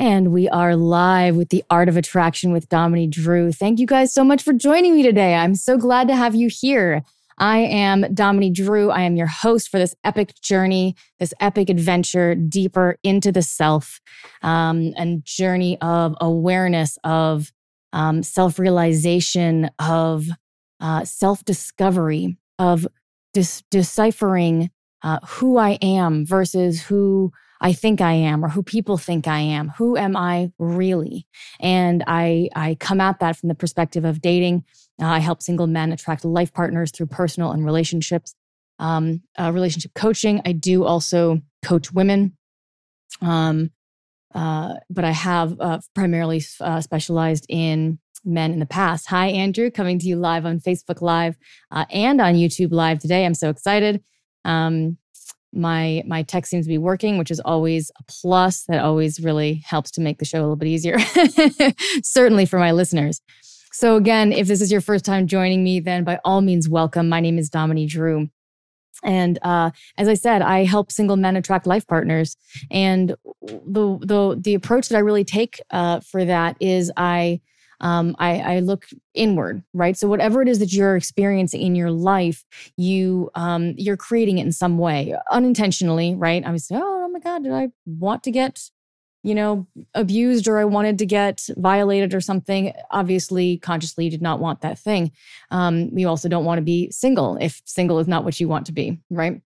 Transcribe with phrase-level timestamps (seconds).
[0.00, 3.52] And we are live with the Art of Attraction with Dominique Drew.
[3.52, 5.34] Thank you guys so much for joining me today.
[5.34, 7.04] I'm so glad to have you here.
[7.36, 8.88] I am Dominique Drew.
[8.88, 14.00] I am your host for this epic journey, this epic adventure deeper into the self
[14.40, 17.52] um, and journey of awareness, of
[17.92, 20.28] um, self realization, of
[20.80, 22.86] uh, self discovery, of
[23.34, 24.70] dis- deciphering
[25.02, 29.40] uh, who I am versus who I think I am or who people think I
[29.40, 29.68] am.
[29.70, 31.26] Who am I really?
[31.60, 34.64] And I, I come at that from the perspective of dating.
[35.00, 38.34] Uh, I help single men attract life partners through personal and relationships,
[38.78, 40.40] um, uh, relationship coaching.
[40.46, 42.36] I do also coach women.
[43.20, 43.70] Um,
[44.34, 49.08] uh, but I have uh, primarily uh, specialized in men in the past.
[49.08, 51.36] Hi, Andrew, coming to you live on Facebook Live
[51.70, 53.24] uh, and on YouTube Live today.
[53.24, 54.02] I'm so excited.
[54.44, 54.98] Um,
[55.52, 58.64] my my tech seems to be working which is always a plus.
[58.68, 60.98] That always really helps to make the show a little bit easier
[62.02, 63.20] certainly for my listeners.
[63.72, 67.08] So again if this is your first time joining me then by all means welcome.
[67.08, 68.28] My name is dominique drew.
[69.02, 72.36] And uh, as I said, I help single men attract life partners.
[72.70, 77.40] And the the the approach that I really take uh, for that is I
[77.80, 79.96] um, I, I, look inward, right?
[79.96, 82.44] So whatever it is that you're experiencing in your life,
[82.76, 86.44] you um, you're creating it in some way, unintentionally, right?
[86.44, 88.70] I was oh, oh my God, did I want to get
[89.22, 92.72] you know abused or I wanted to get violated or something?
[92.90, 95.12] Obviously, consciously, you did not want that thing.
[95.50, 98.66] Um, you also don't want to be single if single is not what you want
[98.66, 99.40] to be, right?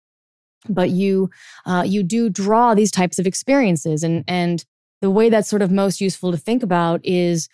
[0.68, 1.30] But you
[1.66, 4.66] uh, you do draw these types of experiences, and and
[5.02, 7.50] the way that's sort of most useful to think about is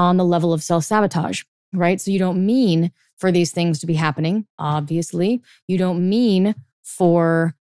[0.00, 1.42] on the level of self sabotage,
[1.74, 2.00] right?
[2.00, 5.42] So you don't mean for these things to be happening, obviously.
[5.68, 7.54] You don't mean for,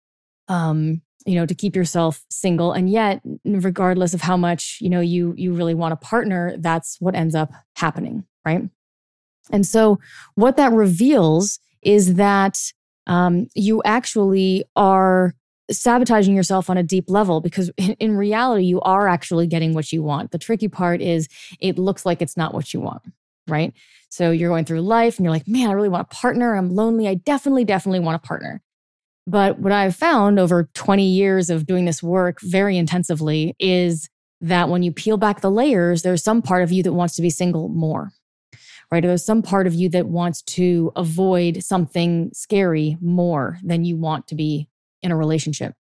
[0.48, 2.72] um, you know, to keep yourself single.
[2.72, 7.00] And yet, regardless of how much, you know, you you really want a partner, that's
[7.00, 8.68] what ends up happening, right?
[9.50, 9.98] And so
[10.34, 12.60] what that reveals is that
[13.06, 15.34] um, you actually are
[15.70, 19.92] sabotaging yourself on a deep level because in, in, reality, you are actually getting what
[19.92, 20.30] you want.
[20.30, 21.28] The tricky part is
[21.60, 23.02] it looks like it's not what you want,
[23.48, 23.72] right?
[24.08, 26.54] So you're going through life and you're like, man, I really want a partner.
[26.54, 27.08] I'm lonely.
[27.08, 28.62] I definitely, definitely want a partner.
[29.26, 34.08] But what I've found over 20 years of doing this work very intensively is
[34.40, 37.22] that when you peel back the layers, there's some part of you that wants to
[37.22, 38.12] be single more,
[38.92, 39.04] right?
[39.04, 43.96] Or there's some part of you that wants to avoid something scary more than you
[43.96, 44.68] want to be
[45.06, 45.72] in a relationship.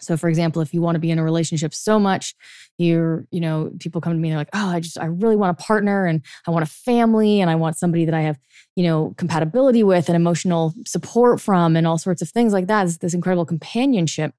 [0.00, 2.34] So for example, if you want to be in a relationship so much,
[2.78, 5.58] you're, you know, people come to me, they're like, oh, I just, I really want
[5.58, 8.38] a partner and I want a family and I want somebody that I have,
[8.76, 12.86] you know, compatibility with and emotional support from and all sorts of things like that.
[12.86, 14.32] It's this incredible companionship.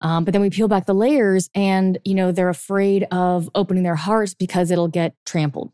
[0.00, 3.84] Um, but then we peel back the layers and, you know, they're afraid of opening
[3.84, 5.72] their hearts because it'll get trampled,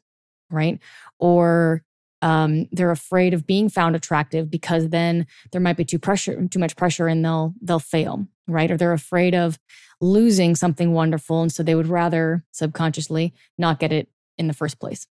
[0.51, 0.79] right?
[1.19, 1.83] Or
[2.23, 6.59] um, they're afraid of being found attractive because then there might be too pressure, too
[6.59, 8.71] much pressure, and they'll they'll fail, right?
[8.71, 9.59] Or they're afraid of
[10.01, 14.09] losing something wonderful, and so they would rather subconsciously not get it
[14.39, 15.07] in the first place.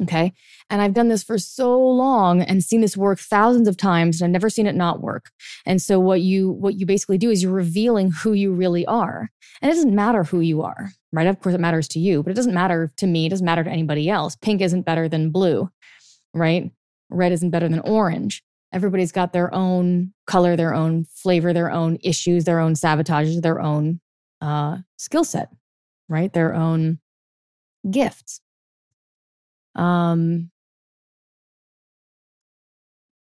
[0.00, 0.32] Okay.
[0.70, 4.28] And I've done this for so long and seen this work thousands of times and
[4.28, 5.30] I've never seen it not work.
[5.66, 9.30] And so what you what you basically do is you're revealing who you really are.
[9.60, 11.26] And it doesn't matter who you are, right?
[11.26, 13.64] Of course it matters to you, but it doesn't matter to me, it doesn't matter
[13.64, 14.36] to anybody else.
[14.36, 15.68] Pink isn't better than blue
[16.38, 16.70] right?
[17.10, 18.42] Red isn't better than orange.
[18.72, 23.60] Everybody's got their own color, their own flavor, their own issues, their own sabotages, their
[23.60, 24.00] own
[24.40, 25.50] uh, skill set,
[26.08, 26.32] right?
[26.32, 26.98] Their own
[27.90, 28.40] gifts.
[29.74, 30.50] Um,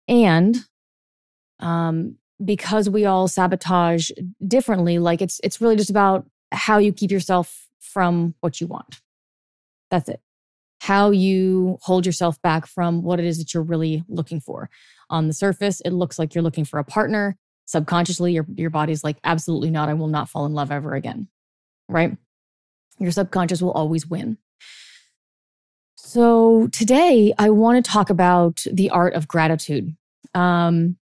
[0.07, 0.57] and
[1.59, 4.11] um, because we all sabotage
[4.45, 9.01] differently, like it's it's really just about how you keep yourself from what you want,
[9.91, 10.22] That's it.
[10.83, 14.69] How you hold yourself back from what it is that you're really looking for.
[15.09, 17.37] On the surface, it looks like you're looking for a partner.
[17.63, 19.87] Subconsciously, your, your body's like, absolutely not.
[19.87, 21.29] I will not fall in love ever again.
[21.87, 22.17] Right?
[22.99, 24.37] Your subconscious will always win.
[25.95, 29.95] So, today I want to talk about the art of gratitude.
[30.35, 30.97] Um,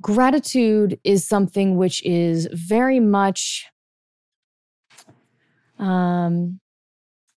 [0.00, 3.66] gratitude is something which is very much
[5.78, 6.58] um,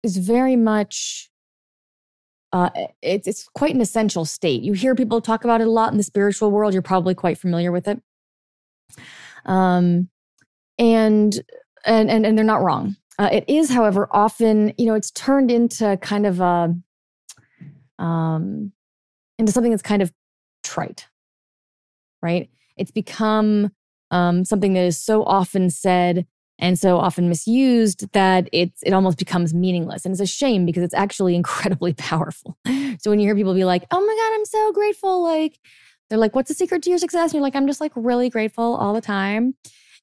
[0.03, 1.31] is very much
[2.53, 2.71] uh,
[3.01, 4.63] it's it's quite an essential state.
[4.63, 6.73] You hear people talk about it a lot in the spiritual world.
[6.73, 8.03] You're probably quite familiar with it.
[9.47, 10.09] Um,
[10.79, 11.41] and
[11.85, 12.97] and and and they're not wrong.
[13.19, 16.75] Uh, it is, however, often you know it's turned into kind of a
[17.99, 18.73] um
[19.39, 20.13] into something that's kind of
[20.65, 21.07] trite,
[22.21, 22.51] right?
[22.77, 23.71] It's become
[24.11, 26.27] um, something that is so often said
[26.61, 30.05] and so often misused that it's it almost becomes meaningless.
[30.05, 32.57] And it's a shame because it's actually incredibly powerful.
[33.01, 35.59] So when you hear people be like oh my god i'm so grateful like
[36.09, 37.31] they're like what's the secret to your success?
[37.31, 39.55] And you're like i'm just like really grateful all the time.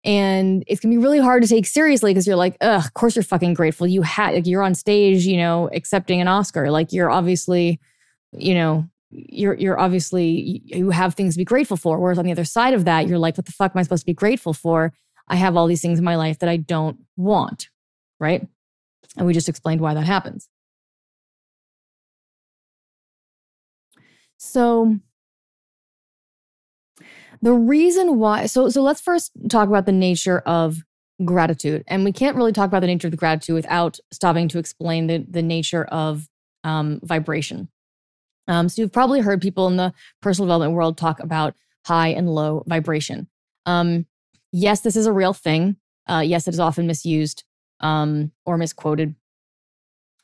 [0.03, 3.15] And it's gonna be really hard to take seriously because you're like ugh of course
[3.15, 3.87] you're fucking grateful.
[3.87, 6.71] You had like you're on stage you know accepting an oscar.
[6.71, 7.79] Like you're obviously
[8.33, 11.99] you know you're you're obviously you have things to be grateful for.
[11.99, 14.01] Whereas on the other side of that you're like what the fuck am i supposed
[14.01, 14.91] to be grateful for
[15.27, 17.69] I have all these things in my life that I don't want,
[18.19, 18.47] right?
[19.17, 20.47] And we just explained why that happens.
[24.37, 24.97] So,
[27.41, 30.77] the reason why, so, so let's first talk about the nature of
[31.25, 31.83] gratitude.
[31.87, 35.07] And we can't really talk about the nature of the gratitude without stopping to explain
[35.07, 36.27] the, the nature of
[36.63, 37.69] um, vibration.
[38.47, 42.33] Um, so, you've probably heard people in the personal development world talk about high and
[42.33, 43.27] low vibration.
[43.65, 44.05] Um,
[44.57, 45.77] yes, this is a real thing.
[46.07, 47.43] Uh, yes, it is often misused
[47.79, 49.15] um, or misquoted.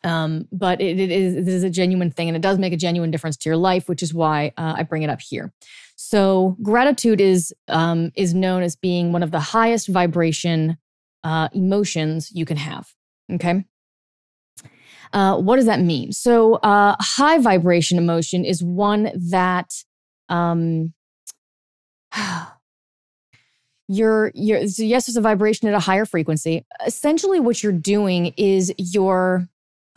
[0.03, 2.77] Um, but it, it, is, it is a genuine thing and it does make a
[2.77, 5.53] genuine difference to your life, which is why uh, I bring it up here.
[5.95, 10.77] So gratitude is um, is known as being one of the highest vibration
[11.23, 12.91] uh, emotions you can have.
[13.31, 13.63] Okay.
[15.13, 16.11] Uh, what does that mean?
[16.11, 19.71] So uh, high vibration emotion is one that
[20.27, 20.93] um,
[23.93, 26.65] you're you're so yes there's a vibration at a higher frequency.
[26.85, 29.47] Essentially what you're doing is you're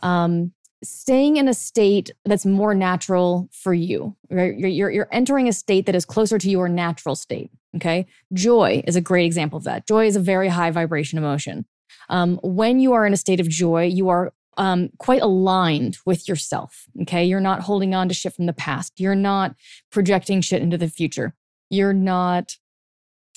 [0.01, 0.51] um
[0.83, 4.55] staying in a state that's more natural for you right?
[4.57, 8.05] You're, you're, you're entering a state that is closer to your natural state okay?
[8.33, 9.87] Joy is a great example of that.
[9.87, 11.65] Joy is a very high vibration emotion.
[12.09, 16.27] Um, when you are in a state of joy you are um, quite aligned with
[16.27, 17.25] yourself okay?
[17.25, 18.93] You're not holding on to shit from the past.
[18.99, 19.55] You're not
[19.91, 21.33] projecting shit into the future.
[21.69, 22.57] You're not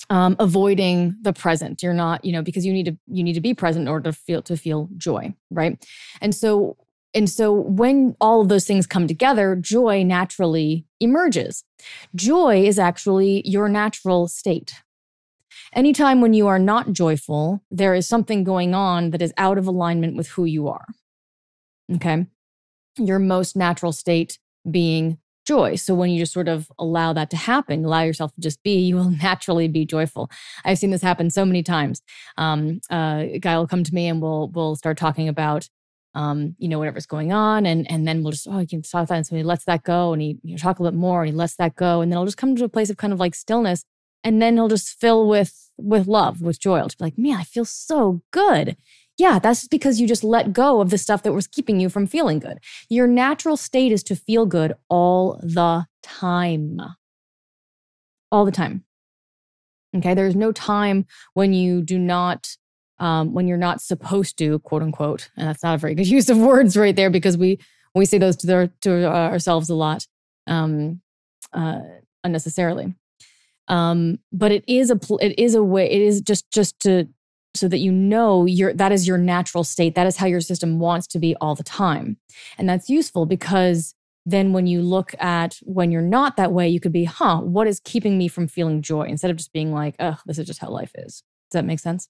[0.09, 1.81] um, avoiding the present.
[1.83, 4.11] You're not you know because you need to you need to be present in order
[4.11, 5.83] to feel to feel joy right?
[6.21, 6.77] And so
[7.13, 11.63] and so when all of those things come together joy naturally emerges.
[12.15, 14.73] Joy is actually your natural state.
[15.73, 19.67] Anytime when you are not joyful there is something going on that is out of
[19.67, 20.85] alignment with who you are
[21.95, 22.25] okay?
[22.97, 24.39] Your most natural state
[24.69, 25.75] being joy.
[25.75, 28.79] So when you just sort of allow that to happen, allow yourself to just be,
[28.79, 30.29] you will naturally be joyful.
[30.65, 32.01] I've seen this happen so many times.
[32.37, 35.69] Um, uh, a guy will come to me and we'll we'll start talking about
[36.13, 37.65] um, you know, whatever's going on.
[37.65, 39.15] And and then we'll just, oh, you can stop that.
[39.15, 41.21] And so he lets that go and he you know, talk a little bit more
[41.21, 42.01] and he lets that go.
[42.01, 43.85] And then I'll just come to a place of kind of like stillness.
[44.23, 46.77] And then he'll just fill with with love, with joy.
[46.77, 48.77] I'll just be like, man, I feel so good.
[49.17, 52.07] Yeah, that's because you just let go of the stuff that was keeping you from
[52.07, 52.59] feeling good.
[52.89, 56.79] Your natural state is to feel good all the time.
[58.31, 58.83] All the time.
[59.95, 62.47] Okay, there's no time when you do not,
[62.99, 66.29] um, when you're not supposed to, quote unquote, and that's not a very good use
[66.29, 67.59] of words right there because we
[67.93, 70.07] we say those to, their, to ourselves a lot
[70.47, 71.01] um,
[71.51, 71.81] uh,
[72.23, 72.95] unnecessarily.
[73.67, 77.07] Um, but it is a it is a way it is just just to
[77.53, 79.95] so that you know your that is your natural state.
[79.95, 82.17] That is how your system wants to be all the time.
[82.57, 83.93] And that's useful because
[84.25, 87.67] then when you look at when you're not that way you could be huh what
[87.67, 89.03] is keeping me from feeling joy?
[89.03, 91.23] instead of just being like oh this is just how life is.
[91.49, 92.07] Does that make sense?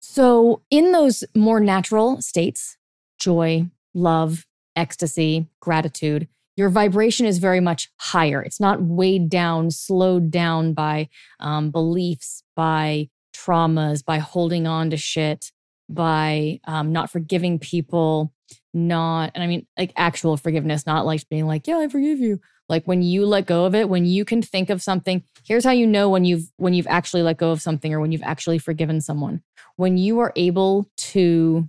[0.00, 2.76] So in those more natural states
[3.18, 8.42] joy love ecstasy gratitude your vibration is very much higher.
[8.42, 11.08] It's not weighed down, slowed down by
[11.40, 15.52] um, beliefs, by traumas, by holding on to shit,
[15.88, 18.32] by um, not forgiving people,
[18.74, 22.40] not, and I mean, like actual forgiveness, not like being like, yeah, I forgive you.
[22.68, 25.72] Like when you let go of it, when you can think of something, here's how
[25.72, 28.58] you know when you've when you've actually let go of something or when you've actually
[28.58, 29.42] forgiven someone.
[29.76, 31.68] When you are able to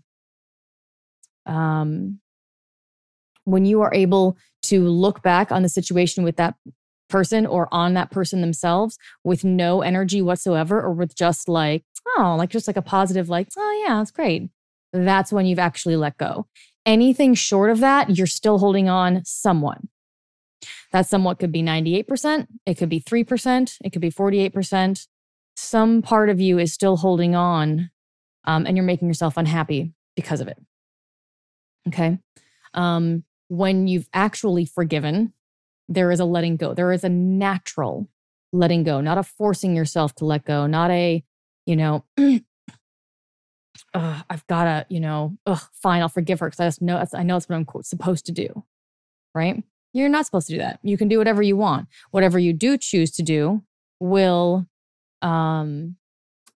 [1.45, 2.19] um
[3.45, 6.55] when you are able to look back on the situation with that
[7.13, 11.85] person or on that person themselves with no energy whatsoever or with just like
[12.17, 14.49] oh like just like a positive like oh yeah that's great.
[14.91, 16.47] That's when you've actually let go.
[16.87, 19.77] Anything short of that you're still holding on somewhat.
[20.91, 25.07] That somewhat could be 98% it could be 3% it could be 48%
[25.55, 27.91] some part of you is still holding on
[28.45, 30.57] um, and you're making yourself unhappy because of it.
[31.89, 32.17] Okay?
[32.73, 35.31] Um, when you've actually forgiven
[35.93, 36.73] there is a letting go.
[36.73, 38.09] There is a natural
[38.51, 41.23] letting go, not a forcing yourself to let go, not a,
[41.65, 42.05] you know,
[43.93, 47.23] I've got to, you know, ugh, fine, I'll forgive her because I just know I
[47.23, 48.63] know that's what I'm quote, supposed to do,
[49.35, 49.63] right?
[49.93, 50.79] You're not supposed to do that.
[50.81, 51.87] You can do whatever you want.
[52.11, 53.63] Whatever you do choose to do
[53.99, 54.65] will
[55.21, 55.95] um,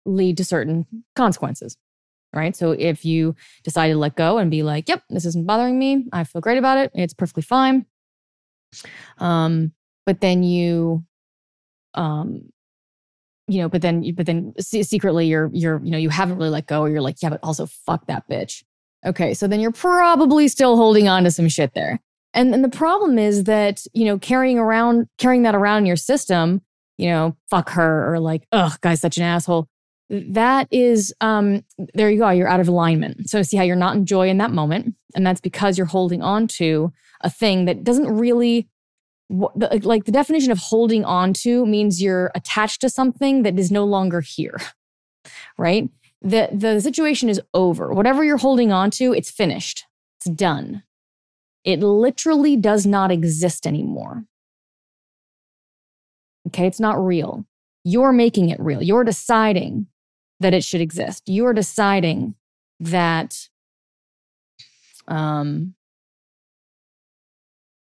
[0.06, 1.76] lead to certain consequences,
[2.34, 2.56] right?
[2.56, 6.06] So if you decide to let go and be like, "Yep, this isn't bothering me.
[6.12, 6.90] I feel great about it.
[6.94, 7.84] It's perfectly fine,"
[9.18, 9.72] Um,
[10.04, 11.04] but then you,
[11.94, 12.50] um,
[13.48, 16.50] you know, but then, you, but then secretly you're, you're, you know, you haven't really
[16.50, 18.64] let go or you're like, yeah, but also fuck that bitch.
[19.04, 19.34] Okay.
[19.34, 22.00] So then you're probably still holding on to some shit there.
[22.34, 25.96] And, and the problem is that, you know, carrying around, carrying that around in your
[25.96, 26.60] system,
[26.98, 29.68] you know, fuck her or like, ugh, guy's such an asshole.
[30.08, 32.30] That is, um, there you go.
[32.30, 33.28] You're out of alignment.
[33.28, 34.94] So see how you're not enjoying that moment.
[35.14, 38.68] And that's because you're holding on to a thing that doesn't really
[39.28, 43.84] like the definition of holding on to means you're attached to something that is no
[43.84, 44.56] longer here
[45.58, 45.90] right
[46.22, 49.84] the the situation is over whatever you're holding on to it's finished
[50.20, 50.84] it's done
[51.64, 54.24] it literally does not exist anymore
[56.46, 57.44] okay it's not real
[57.82, 59.88] you're making it real you're deciding
[60.40, 62.34] that it should exist you're deciding
[62.80, 63.48] that
[65.08, 65.74] um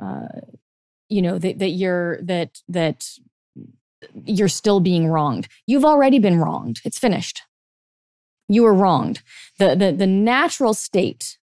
[0.02, 0.28] uh,
[1.10, 3.10] you know that that you're that that
[4.26, 5.48] you're still being wronged.
[5.68, 6.80] You've already been wronged.
[6.86, 7.42] It's finished.
[8.48, 9.22] You were wronged.
[9.58, 11.38] The the the natural state,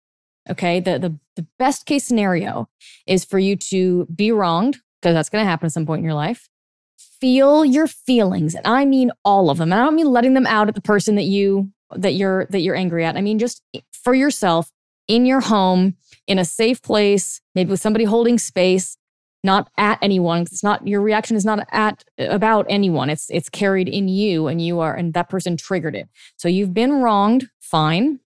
[0.48, 2.68] okay, the the the best case scenario
[3.06, 6.04] is for you to be wronged because that's going to happen at some point in
[6.04, 6.48] your life.
[6.96, 9.72] Feel your feelings, and I mean all of them.
[9.72, 12.60] And I don't mean letting them out at the person that you that you're that
[12.60, 13.16] you're angry at.
[13.16, 13.62] I mean just
[13.92, 14.70] for yourself
[15.08, 18.96] in your home in a safe place, maybe with somebody holding space,
[19.44, 20.42] not at anyone.
[20.42, 23.10] It's not your reaction is not at about anyone.
[23.10, 26.08] It's it's carried in you and you are and that person triggered it.
[26.36, 28.20] So you've been wronged, fine.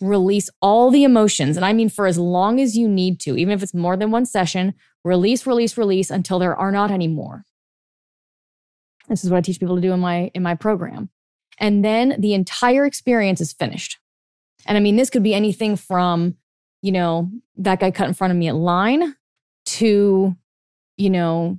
[0.00, 1.56] Release all the emotions.
[1.56, 4.10] And I mean for as long as you need to, even if it's more than
[4.10, 7.44] one session, release, release, release until there are not any more.
[9.08, 11.10] This is what I teach people to do in my in my program.
[11.58, 13.98] And then the entire experience is finished.
[14.66, 16.36] And I mean, this could be anything from
[16.84, 19.16] you know, that guy cut in front of me at line
[19.64, 20.36] to,
[20.98, 21.58] you know,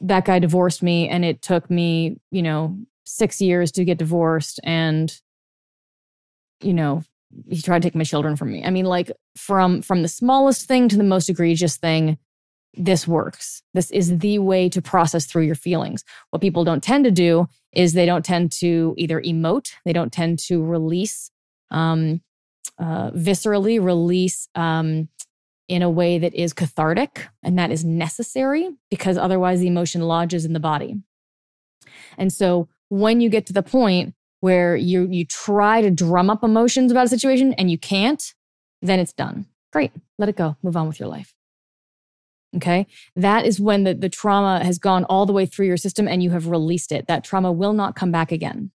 [0.00, 4.58] that guy divorced me and it took me, you know, six years to get divorced
[4.64, 5.20] and,
[6.60, 7.04] you know,
[7.48, 8.64] he tried to take my children from me.
[8.64, 12.18] I mean, like from from the smallest thing to the most egregious thing,
[12.76, 13.62] this works.
[13.72, 16.04] This is the way to process through your feelings.
[16.30, 20.12] What people don't tend to do is they don't tend to either emote, they don't
[20.12, 21.30] tend to release
[21.70, 22.20] um,
[22.78, 25.08] uh, viscerally release um,
[25.68, 30.44] in a way that is cathartic and that is necessary because otherwise the emotion lodges
[30.44, 30.96] in the body.
[32.18, 36.44] And so when you get to the point where you you try to drum up
[36.44, 38.34] emotions about a situation and you can't,
[38.82, 39.46] then it's done.
[39.72, 39.92] Great.
[40.18, 40.56] Let it go.
[40.62, 41.34] Move on with your life.
[42.56, 42.86] Okay.
[43.16, 46.22] That is when the, the trauma has gone all the way through your system and
[46.22, 47.06] you have released it.
[47.06, 48.70] That trauma will not come back again.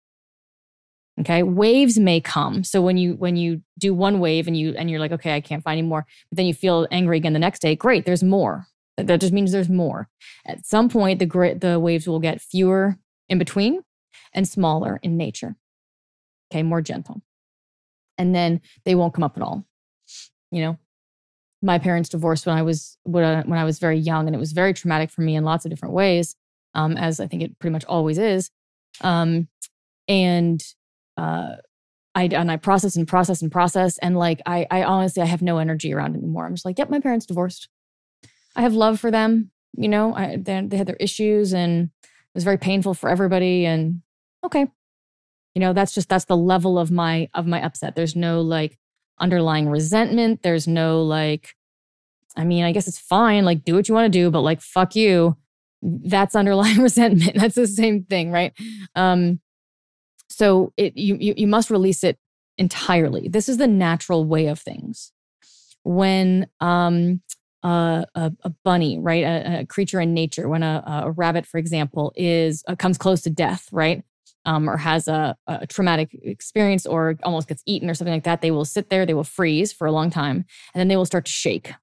[1.20, 1.44] Okay?
[1.44, 2.64] Waves may come.
[2.64, 5.42] So when you when you do one wave and you and you're like okay i
[5.42, 8.24] can't find any more but then you feel angry again the next day great there's
[8.24, 8.68] more.
[8.98, 10.08] That just means there's more.
[10.46, 13.82] At some point the grit the waves will get fewer in between
[14.34, 15.56] and smaller in nature.
[16.52, 16.64] Okay?
[16.64, 17.22] More gentle.
[18.18, 19.66] And then they won't come up at all.
[20.52, 20.80] You know
[21.66, 24.74] my parents divorced when i was when i was very young and it was very
[24.74, 26.36] traumatic for me in lots of different ways
[26.74, 28.52] um, as i think it pretty much always is
[29.02, 29.48] um,
[30.08, 30.64] and
[31.18, 31.56] uh,
[32.14, 35.42] I and I process and process and process, and like I, I honestly, I have
[35.42, 36.46] no energy around anymore.
[36.46, 37.68] I'm just like, yep, my parents divorced.
[38.56, 39.52] I have love for them.
[39.74, 43.66] You know, I, they, they had their issues, and it was very painful for everybody.
[43.66, 44.02] And
[44.46, 44.68] okay,
[45.56, 47.96] you know, that's just that's the level of my of my upset.
[47.96, 48.78] There's no like
[49.20, 50.42] underlying resentment.
[50.42, 51.55] There's no like
[52.36, 53.46] I mean, I guess it's fine.
[53.46, 55.38] Like, do what you want to do, but like, fuck you.
[55.82, 57.36] That's underlying resentment.
[57.36, 58.54] That's the same thing, right?
[58.96, 59.40] Um,
[60.30, 62.18] so it you, you you must release it
[62.58, 63.28] entirely.
[63.30, 65.12] This is the natural way of things.
[65.84, 67.22] When um
[67.66, 72.14] a, a, bunny, right, a, a, creature in nature, when a, a rabbit, for example,
[72.16, 74.04] is uh, comes close to death, right,
[74.46, 78.42] um, or has a, a traumatic experience or almost gets eaten or something like that,
[78.42, 81.06] they will sit there, they will freeze for a long time, and then they will
[81.06, 81.74] start to shake.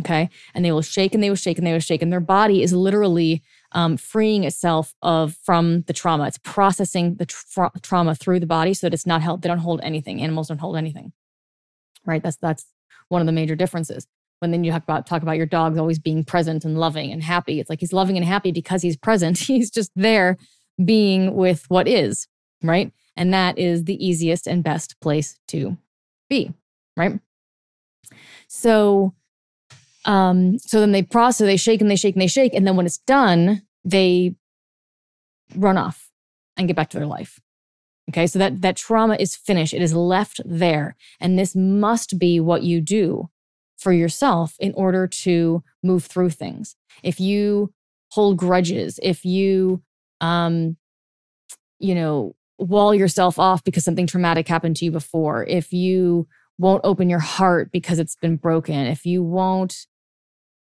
[0.00, 0.28] Okay.
[0.54, 2.02] And they will shake and they will shake and they will shake.
[2.02, 6.26] And their body is literally um, freeing itself of from the trauma.
[6.26, 9.42] It's processing the tra- trauma through the body so that it's not held.
[9.42, 10.20] They don't hold anything.
[10.20, 11.12] Animals don't hold anything.
[12.04, 12.22] Right.
[12.22, 12.66] That's that's
[13.08, 14.06] one of the major differences.
[14.40, 17.22] When then you talk about talk about your dog always being present and loving and
[17.22, 17.58] happy.
[17.58, 19.38] It's like he's loving and happy because he's present.
[19.46, 20.36] He's just there
[20.84, 22.28] being with what is,
[22.62, 22.92] right?
[23.16, 25.78] And that is the easiest and best place to
[26.28, 26.52] be,
[26.96, 27.18] right?
[28.46, 29.14] So
[30.06, 32.54] um, so then they process, they shake and they shake and they shake.
[32.54, 34.36] And then when it's done, they
[35.54, 36.10] run off
[36.56, 37.40] and get back to their life.
[38.08, 38.28] Okay.
[38.28, 39.74] So that, that trauma is finished.
[39.74, 40.96] It is left there.
[41.20, 43.30] And this must be what you do
[43.76, 46.76] for yourself in order to move through things.
[47.02, 47.74] If you
[48.12, 49.82] hold grudges, if you,
[50.20, 50.76] um,
[51.80, 56.80] you know, wall yourself off because something traumatic happened to you before, if you won't
[56.84, 59.86] open your heart because it's been broken, if you won't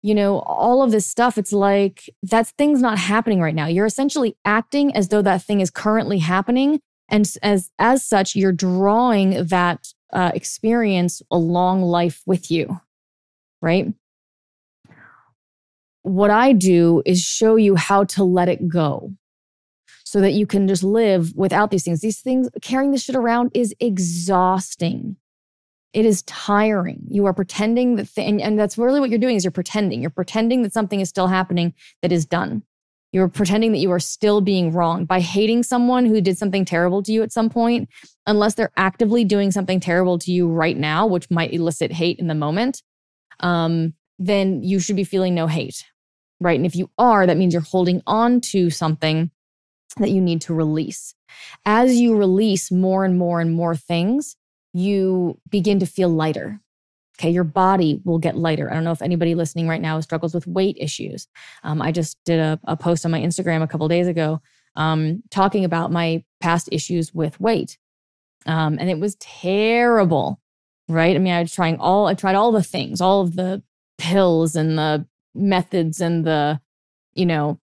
[0.02, 3.66] you know, all of this stuff, it's like that thing's not happening right now.
[3.66, 6.80] You're essentially acting as though that thing is currently happening.
[7.08, 12.80] And as, as such, you're drawing that uh, experience along life with you,
[13.60, 13.92] right?
[16.02, 19.12] What I do is show you how to let it go
[20.04, 22.00] so that you can just live without these things.
[22.00, 25.16] These things, carrying this shit around is exhausting.
[25.92, 27.06] It is tiring.
[27.10, 30.00] You are pretending that, th- and, and that's really what you're doing is you're pretending.
[30.00, 32.62] You're pretending that something is still happening that is done.
[33.12, 37.02] You're pretending that you are still being wrong by hating someone who did something terrible
[37.02, 37.90] to you at some point,
[38.26, 42.26] unless they're actively doing something terrible to you right now, which might elicit hate in
[42.26, 42.82] the moment.
[43.40, 45.84] Um, then you should be feeling no hate,
[46.40, 46.56] right?
[46.56, 49.30] And if you are, that means you're holding on to something
[49.98, 51.14] that you need to release.
[51.66, 54.36] As you release more and more and more things,
[54.72, 56.60] you begin to feel lighter.
[57.18, 58.70] Okay, your body will get lighter.
[58.70, 61.28] I don't know if anybody listening right now struggles with weight issues.
[61.62, 64.40] Um, I just did a, a, post on my Instagram a couple days ago
[64.76, 67.78] um, talking about my past issues with weight,
[68.46, 70.40] um, and it was terrible.
[70.88, 71.14] Right?
[71.14, 72.06] I mean, I was trying all.
[72.06, 73.62] I tried all the things, all of the
[73.98, 76.60] pills and the methods and the,
[77.14, 77.60] you know,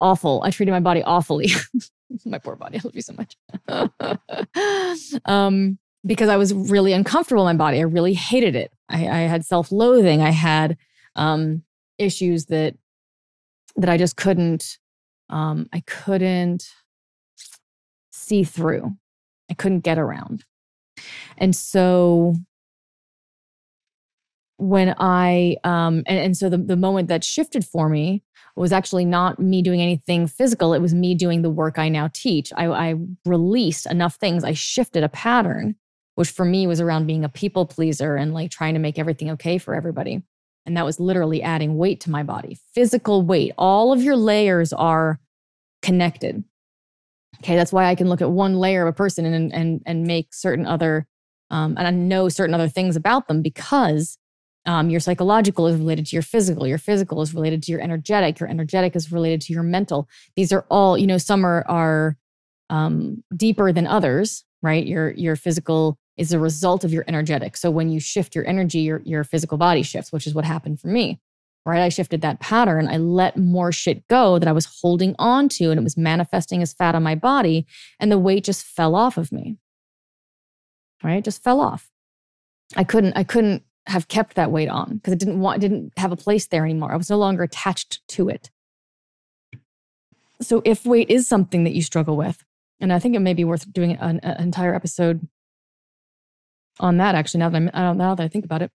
[0.00, 0.42] awful.
[0.44, 1.50] I treated my body awfully.
[2.24, 2.78] my poor body.
[2.78, 3.36] I love you so much.
[5.24, 7.78] um, because I was really uncomfortable in my body.
[7.78, 8.72] I really hated it.
[8.88, 10.22] I, I had self-loathing.
[10.22, 10.76] I had
[11.16, 11.62] um,
[11.98, 12.74] issues that
[13.76, 14.78] that I just couldn't.
[15.30, 16.68] Um, I couldn't
[18.10, 18.96] see through.
[19.50, 20.44] I couldn't get around,
[21.36, 22.34] and so
[24.58, 28.22] when I um, and, and so the the moment that shifted for me
[28.56, 30.74] was actually not me doing anything physical.
[30.74, 32.52] It was me doing the work I now teach.
[32.56, 34.42] I, I released enough things.
[34.42, 35.76] I shifted a pattern
[36.18, 39.30] which for me was around being a people pleaser and like trying to make everything
[39.30, 40.20] okay for everybody.
[40.66, 43.52] And that was literally adding weight to my body, physical weight.
[43.56, 45.20] All of your layers are
[45.80, 46.42] connected.
[47.38, 50.08] Okay, that's why I can look at one layer of a person and and and
[50.08, 51.06] make certain other
[51.52, 54.18] um, and I know certain other things about them because
[54.66, 56.66] um, your psychological is related to your physical.
[56.66, 58.40] Your physical is related to your energetic.
[58.40, 60.08] Your energetic is related to your mental.
[60.34, 62.16] These are all, you know, some are are
[62.70, 64.84] um, deeper than others, right?
[64.84, 67.56] Your your physical is a result of your energetic.
[67.56, 70.80] So when you shift your energy, your, your physical body shifts, which is what happened
[70.80, 71.20] for me.
[71.64, 71.82] Right.
[71.82, 72.88] I shifted that pattern.
[72.88, 76.62] I let more shit go that I was holding on to and it was manifesting
[76.62, 77.66] as fat on my body.
[78.00, 79.58] And the weight just fell off of me.
[81.04, 81.22] Right.
[81.22, 81.90] Just fell off.
[82.74, 86.12] I couldn't, I couldn't have kept that weight on because it didn't want, didn't have
[86.12, 86.92] a place there anymore.
[86.92, 88.50] I was no longer attached to it.
[90.40, 92.44] So if weight is something that you struggle with,
[92.80, 95.28] and I think it may be worth doing an, an entire episode
[96.80, 98.70] on that actually now that I'm I now that I think about it.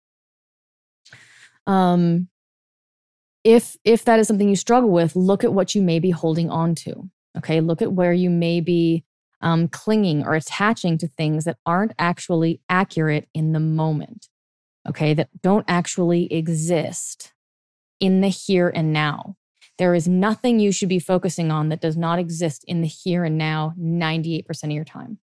[1.67, 2.29] Um
[3.45, 6.51] if if that is something you struggle with, look at what you may be holding
[6.51, 7.09] on to.
[7.39, 9.05] Okay, look at where you may be
[9.41, 14.29] um, clinging or attaching to things that aren't actually accurate in the moment.
[14.89, 17.33] Okay, that don't actually exist
[17.99, 19.37] in the here and now.
[19.79, 23.25] There is nothing you should be focusing on that does not exist in the here
[23.25, 25.19] and now 98% of your time.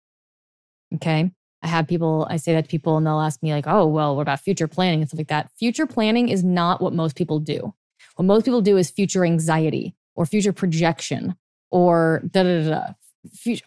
[0.94, 1.32] Okay.
[1.66, 4.14] I have people, I say that to people and they'll ask me, like, oh, well,
[4.14, 5.50] what about future planning and stuff like that?
[5.58, 7.74] Future planning is not what most people do.
[8.14, 11.34] What most people do is future anxiety or future projection
[11.72, 12.84] or da da da.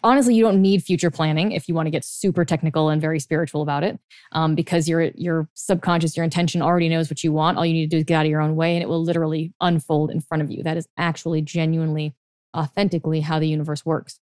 [0.02, 3.20] Honestly, you don't need future planning if you want to get super technical and very
[3.20, 4.00] spiritual about it,
[4.32, 7.58] um, because your your subconscious, your intention already knows what you want.
[7.58, 9.04] All you need to do is get out of your own way, and it will
[9.04, 10.62] literally unfold in front of you.
[10.62, 12.14] That is actually genuinely,
[12.56, 14.18] authentically how the universe works.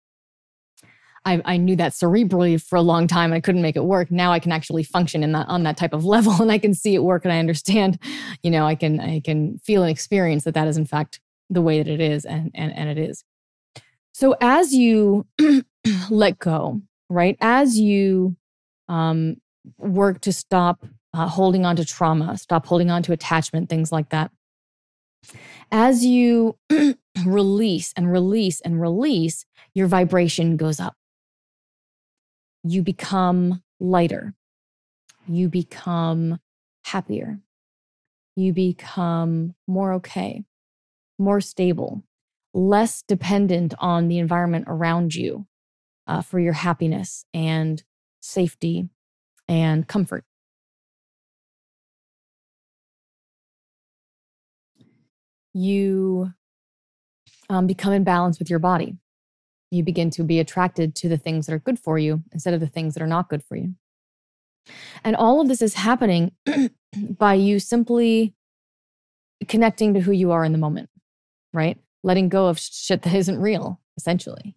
[1.24, 3.32] I, I knew that cerebrally for a long time.
[3.32, 4.10] I couldn't make it work.
[4.10, 6.74] Now I can actually function in that on that type of level, and I can
[6.74, 7.98] see it work, and I understand.
[8.42, 11.62] You know, I can I can feel and experience that that is in fact the
[11.62, 13.24] way that it is, and and and it is.
[14.12, 15.26] So as you
[16.10, 17.36] let go, right?
[17.40, 18.36] As you
[18.88, 19.36] um,
[19.78, 24.10] work to stop uh, holding on to trauma, stop holding on to attachment, things like
[24.10, 24.30] that.
[25.70, 26.56] As you
[27.24, 30.97] release and release and release, your vibration goes up.
[32.64, 34.34] You become lighter.
[35.26, 36.40] You become
[36.84, 37.40] happier.
[38.36, 40.44] You become more okay,
[41.18, 42.04] more stable,
[42.54, 45.46] less dependent on the environment around you
[46.06, 47.82] uh, for your happiness and
[48.20, 48.88] safety
[49.48, 50.24] and comfort.
[55.52, 56.32] You
[57.50, 58.96] um, become in balance with your body.
[59.70, 62.60] You begin to be attracted to the things that are good for you instead of
[62.60, 63.74] the things that are not good for you.
[65.04, 66.32] And all of this is happening
[66.96, 68.34] by you simply
[69.46, 70.90] connecting to who you are in the moment,
[71.52, 71.78] right?
[72.02, 74.54] letting go of shit that isn't real, essentially,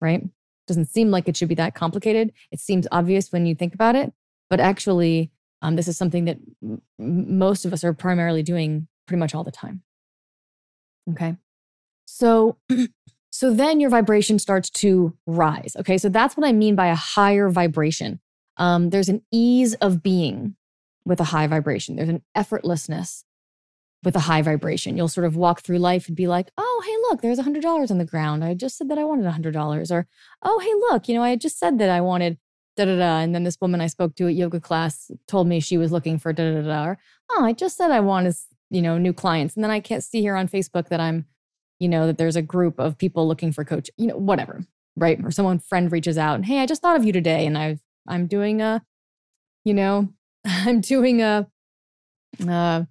[0.00, 0.22] right?
[0.66, 2.32] Doesn't seem like it should be that complicated.
[2.50, 4.12] It seems obvious when you think about it,
[4.48, 5.30] but actually,
[5.62, 9.44] um, this is something that m- most of us are primarily doing pretty much all
[9.44, 9.82] the time.
[11.10, 11.36] Okay.
[12.06, 12.56] So,
[13.34, 15.74] so then your vibration starts to rise.
[15.76, 15.98] Okay.
[15.98, 18.20] So that's what I mean by a higher vibration.
[18.58, 20.54] Um, there's an ease of being
[21.04, 23.24] with a high vibration, there's an effortlessness
[24.04, 24.96] with a high vibration.
[24.96, 27.90] You'll sort of walk through life and be like, oh, hey, look, there's a $100
[27.90, 28.44] on the ground.
[28.44, 29.90] I just said that I wanted a $100.
[29.90, 30.06] Or,
[30.44, 32.38] oh, hey, look, you know, I just said that I wanted
[32.76, 33.18] da da da.
[33.18, 36.20] And then this woman I spoke to at yoga class told me she was looking
[36.20, 36.84] for da da da.
[36.84, 36.98] Or,
[37.32, 38.36] oh, I just said I wanted,
[38.70, 39.56] you know, new clients.
[39.56, 41.26] And then I can't see here on Facebook that I'm,
[41.84, 44.64] you know, that there's a group of people looking for coach, you know, whatever,
[44.96, 45.22] right?
[45.22, 47.44] Or someone friend reaches out and, hey, I just thought of you today.
[47.44, 48.82] And I've, I'm doing a,
[49.66, 50.08] you know,
[50.46, 51.46] I'm doing a,
[52.48, 52.84] uh,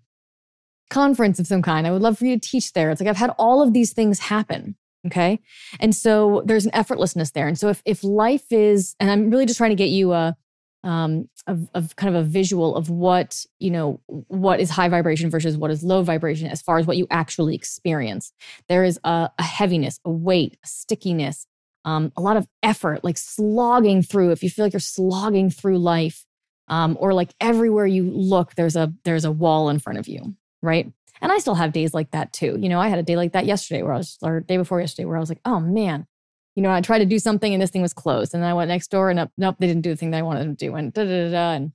[0.91, 1.87] conference of some kind.
[1.87, 2.91] I would love for you to teach there.
[2.91, 4.75] It's like I've had all of these things happen.
[5.07, 5.39] Okay.
[5.79, 7.47] And so there's an effortlessness there.
[7.47, 10.37] And so if if life is, and I'm really just trying to get you a
[10.83, 15.29] um of, of kind of a visual of what, you know, what is high vibration
[15.29, 18.31] versus what is low vibration as far as what you actually experience.
[18.69, 21.47] There is a, a heaviness, a weight, a stickiness,
[21.85, 24.31] um, a lot of effort, like slogging through.
[24.31, 26.25] If you feel like you're slogging through life,
[26.69, 30.35] um, or like everywhere you look, there's a there's a wall in front of you
[30.63, 30.91] right?
[31.21, 32.57] And I still have days like that too.
[32.59, 34.79] You know, I had a day like that yesterday where I was, or day before
[34.79, 36.07] yesterday, where I was like, oh man,
[36.55, 38.33] you know, I tried to do something and this thing was closed.
[38.33, 40.23] And I went next door and up, nope, they didn't do the thing that I
[40.23, 40.75] wanted them to do.
[40.75, 41.71] And da da da da, and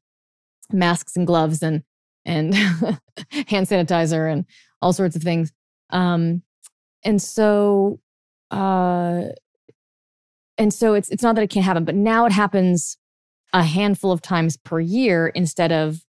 [0.73, 1.83] masks and gloves and
[2.25, 2.55] and
[3.49, 4.45] hand sanitizer and
[4.81, 5.53] all sorts of things.
[5.91, 6.43] Um,
[7.05, 8.01] and so,
[8.51, 9.25] uh,
[10.59, 12.99] and so it's it's not that it can't happen, but now it happens
[13.53, 16.05] a handful of times per year instead of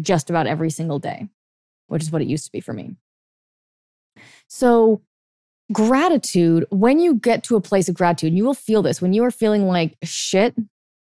[0.00, 1.28] just about every single day
[1.88, 2.94] which is what it used to be for me.
[4.46, 5.02] So,
[5.72, 9.24] gratitude, when you get to a place of gratitude, you will feel this when you
[9.24, 10.54] are feeling like shit,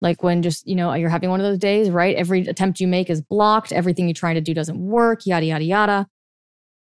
[0.00, 2.16] like when just, you know, you're having one of those days, right?
[2.16, 5.64] Every attempt you make is blocked, everything you're trying to do doesn't work, yada, yada,
[5.64, 6.06] yada.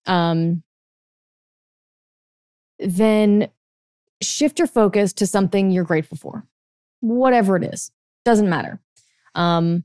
[0.06, 0.62] Um,
[2.78, 3.48] then
[4.20, 6.46] shift your focus to something you're grateful for,
[7.00, 7.90] whatever it is,
[8.24, 8.80] doesn't matter.
[9.34, 9.84] Um,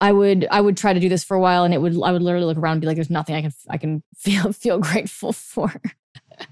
[0.00, 2.12] I would I would try to do this for a while and it would I
[2.12, 4.78] would literally look around and be like there's nothing I can I can feel feel
[4.78, 5.72] grateful for.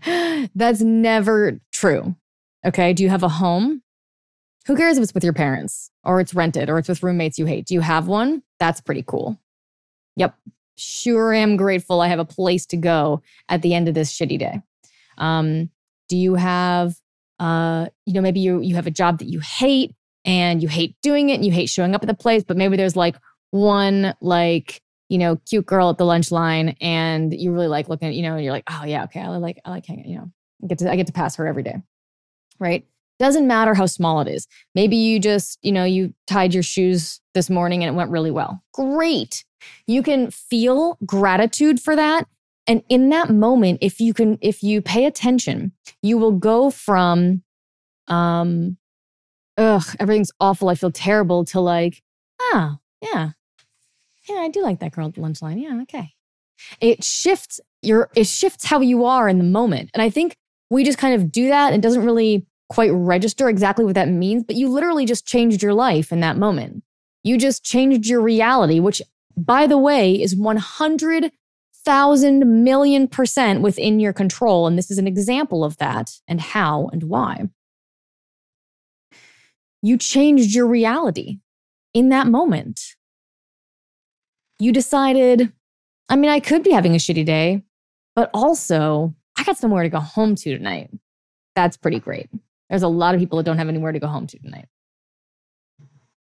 [0.54, 2.16] That's never true.
[2.64, 2.92] Okay?
[2.92, 3.82] Do you have a home?
[4.66, 7.46] Who cares if it's with your parents or it's rented or it's with roommates you
[7.46, 7.66] hate?
[7.66, 8.42] Do you have one?
[8.58, 9.38] That's pretty cool.
[10.16, 10.34] Yep.
[10.76, 14.38] Sure am grateful I have a place to go at the end of this shitty
[14.38, 14.60] day.
[15.18, 15.70] Um,
[16.08, 16.96] do you have
[17.40, 20.96] uh, you know, maybe you you have a job that you hate and you hate
[21.02, 23.16] doing it and you hate showing up at the place, but maybe there's like
[23.50, 28.08] one like you know cute girl at the lunch line and you really like looking
[28.08, 30.16] at you know and you're like oh yeah okay i like i like hanging you
[30.16, 30.30] know
[30.62, 31.76] I get to i get to pass her every day
[32.58, 32.86] right
[33.18, 37.20] doesn't matter how small it is maybe you just you know you tied your shoes
[37.34, 39.44] this morning and it went really well great
[39.86, 42.26] you can feel gratitude for that
[42.66, 47.42] and in that moment if you can if you pay attention you will go from
[48.08, 48.76] um
[49.56, 50.68] ugh, everything's awful.
[50.68, 52.02] I feel terrible to like,
[52.40, 53.30] oh, yeah.
[54.28, 55.58] Yeah, I do like that girl at the lunch line.
[55.58, 56.14] Yeah, okay.
[56.80, 59.90] It shifts your it shifts how you are in the moment.
[59.92, 60.37] And I think
[60.70, 64.44] we just kind of do that and doesn't really quite register exactly what that means,
[64.44, 66.82] but you literally just changed your life in that moment.
[67.22, 69.02] You just changed your reality, which
[69.37, 74.66] by the way is 100,000 million percent within your control.
[74.66, 77.48] And this is an example of that and how and why.
[79.82, 81.38] You changed your reality
[81.92, 82.80] in that moment.
[84.58, 85.52] You decided,
[86.08, 87.62] I mean, I could be having a shitty day,
[88.14, 90.90] but also I got somewhere to go home to tonight.
[91.56, 92.28] That's pretty great.
[92.70, 94.68] There's a lot of people that don't have anywhere to go home to tonight.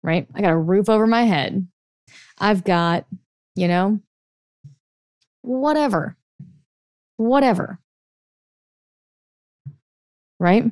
[0.04, 0.28] Right?
[0.34, 1.68] I got a roof over my head.
[2.40, 3.06] I've got,
[3.56, 4.00] you know,
[5.42, 6.18] whatever.
[7.18, 7.80] Whatever.
[10.40, 10.72] Right?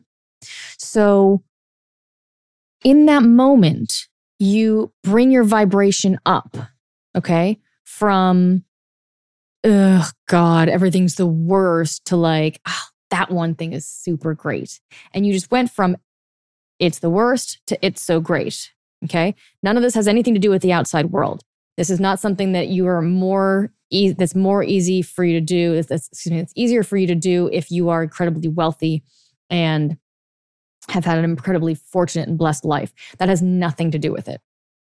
[0.77, 1.43] So,
[2.83, 4.07] in that moment,
[4.39, 6.57] you bring your vibration up,
[7.15, 7.59] okay?
[7.83, 8.63] From,
[9.63, 14.79] ugh, God, everything's the worst to like, oh, that one thing is super great.
[15.13, 15.97] And you just went from
[16.79, 18.71] it's the worst to it's so great.
[19.03, 19.35] Okay.
[19.63, 21.41] None of this has anything to do with the outside world.
[21.77, 25.45] This is not something that you are more e- that's more easy for you to
[25.45, 25.81] do.
[25.81, 29.03] That's, excuse me, it's easier for you to do if you are incredibly wealthy
[29.49, 29.97] and
[30.89, 32.93] have had an incredibly fortunate and blessed life.
[33.17, 34.41] That has nothing to do with it.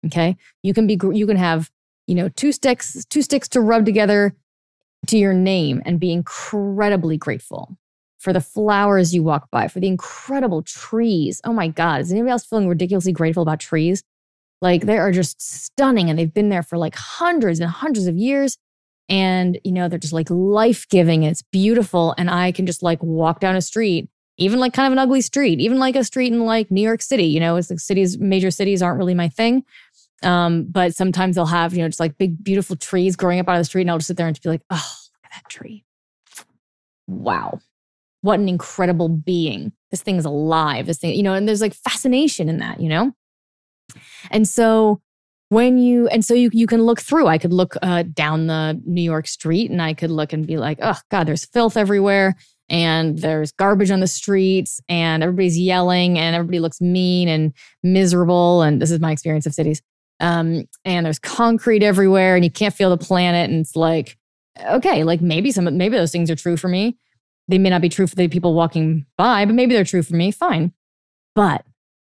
[0.05, 0.37] Okay.
[0.63, 1.71] You can be, you can have,
[2.11, 4.35] you know, two sticks, two sticks to rub together
[5.07, 7.77] to your name and be incredibly grateful
[8.19, 11.39] for the flowers you walk by, for the incredible trees.
[11.45, 14.03] Oh my God, is anybody else feeling ridiculously grateful about trees?
[14.61, 18.17] Like they are just stunning and they've been there for like hundreds and hundreds of
[18.17, 18.57] years.
[19.07, 22.13] And, you know, they're just like life giving and it's beautiful.
[22.17, 25.21] And I can just like walk down a street, even like kind of an ugly
[25.21, 27.27] street, even like a street in like New York City.
[27.27, 29.63] You know, it's like cities, major cities aren't really my thing.
[30.23, 33.55] Um, but sometimes they'll have, you know, just like big, beautiful trees growing up out
[33.55, 33.81] of the street.
[33.81, 35.83] And I'll just sit there and just be like, oh, look at that tree.
[37.07, 37.59] Wow
[38.21, 39.73] what an incredible being.
[39.89, 40.85] This thing is alive.
[40.85, 43.13] This thing, you know, and there's like fascination in that, you know?
[44.29, 45.01] And so
[45.49, 48.79] when you, and so you, you can look through, I could look uh, down the
[48.85, 52.35] New York street and I could look and be like, oh God, there's filth everywhere
[52.69, 57.53] and there's garbage on the streets and everybody's yelling and everybody looks mean and
[57.83, 58.61] miserable.
[58.61, 59.81] And this is my experience of cities.
[60.21, 63.49] Um, and there's concrete everywhere and you can't feel the planet.
[63.49, 64.17] And it's like,
[64.63, 66.97] okay, like maybe some, maybe those things are true for me.
[67.47, 70.15] They may not be true for the people walking by, but maybe they're true for
[70.15, 70.31] me.
[70.31, 70.73] Fine.
[71.35, 71.65] But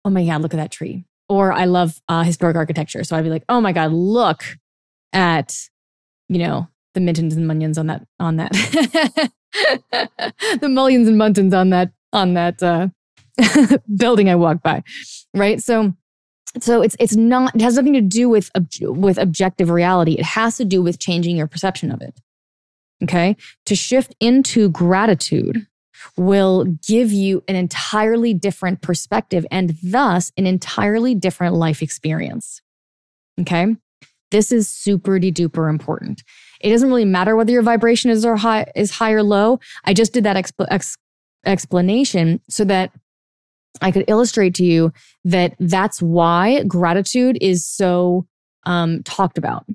[0.04, 1.04] oh my God, look at that tree.
[1.28, 3.04] Or I love uh, historic architecture.
[3.04, 4.42] So I'd be like, oh my God, look
[5.12, 5.56] at,
[6.28, 8.52] you know, the Mintons and Munions on that, on that,
[10.60, 12.88] the Mullions and muntins on that, on that uh,
[13.96, 14.82] building I walked by.
[15.32, 15.62] Right.
[15.62, 15.94] So,
[16.58, 20.12] so it's it's not it has nothing to do with with objective reality.
[20.12, 22.18] It has to do with changing your perception of it.
[23.02, 23.36] Okay.
[23.66, 25.66] To shift into gratitude
[26.16, 32.62] will give you an entirely different perspective and thus an entirely different life experience.
[33.40, 33.76] Okay.
[34.30, 36.22] This is super duper important.
[36.60, 39.60] It doesn't really matter whether your vibration is or high is high or low.
[39.84, 40.96] I just did that exp- ex-
[41.44, 42.92] explanation so that
[43.80, 44.92] I could illustrate to you
[45.24, 48.26] that that's why gratitude is so
[48.64, 49.66] um, talked about,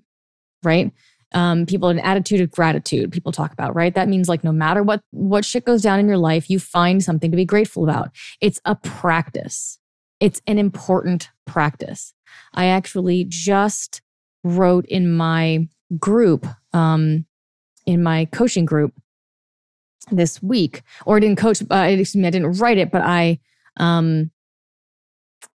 [0.64, 0.92] right?
[1.36, 3.94] um, people an attitude of gratitude people talk about right?
[3.94, 7.04] That means like no matter what what shit goes down in your life you find
[7.04, 8.10] something to be grateful about.
[8.42, 9.78] It's a practice.
[10.20, 12.14] It's an important practice.
[12.54, 14.02] I actually just
[14.44, 15.68] wrote in my
[16.00, 17.26] group um,
[17.86, 18.94] in my coaching group
[20.12, 23.40] this week or I didn't coach uh, excuse me i didn't write it but i
[23.78, 24.32] um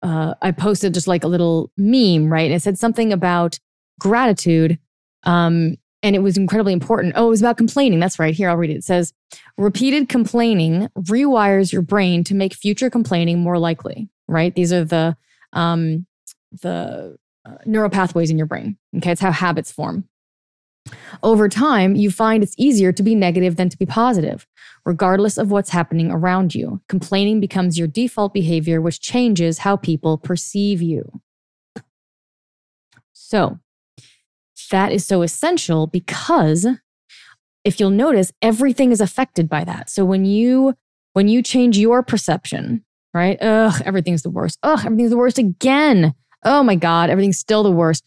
[0.02, 3.58] uh, i posted just like a little meme right and it said something about
[3.98, 4.78] gratitude
[5.24, 7.14] um, and it was incredibly important.
[7.16, 7.98] Oh, it was about complaining.
[7.98, 8.34] That's right.
[8.34, 8.76] Here, I'll read it.
[8.76, 9.12] It says,
[9.56, 14.54] repeated complaining rewires your brain to make future complaining more likely, right?
[14.54, 15.16] These are the,
[15.52, 16.06] um,
[16.62, 18.78] the uh, neural pathways in your brain.
[18.96, 19.12] Okay.
[19.12, 20.08] It's how habits form.
[21.22, 24.46] Over time, you find it's easier to be negative than to be positive,
[24.88, 26.80] regardless of what's happening around you.
[26.88, 31.20] Complaining becomes your default behavior, which changes how people perceive you.
[33.12, 33.58] So,
[34.70, 36.66] that is so essential because
[37.64, 39.90] if you'll notice, everything is affected by that.
[39.90, 40.74] So when you
[41.12, 43.36] when you change your perception, right?
[43.42, 44.58] Ugh, everything's the worst.
[44.62, 46.14] Ugh, everything's the worst again.
[46.44, 48.04] Oh my God, everything's still the worst.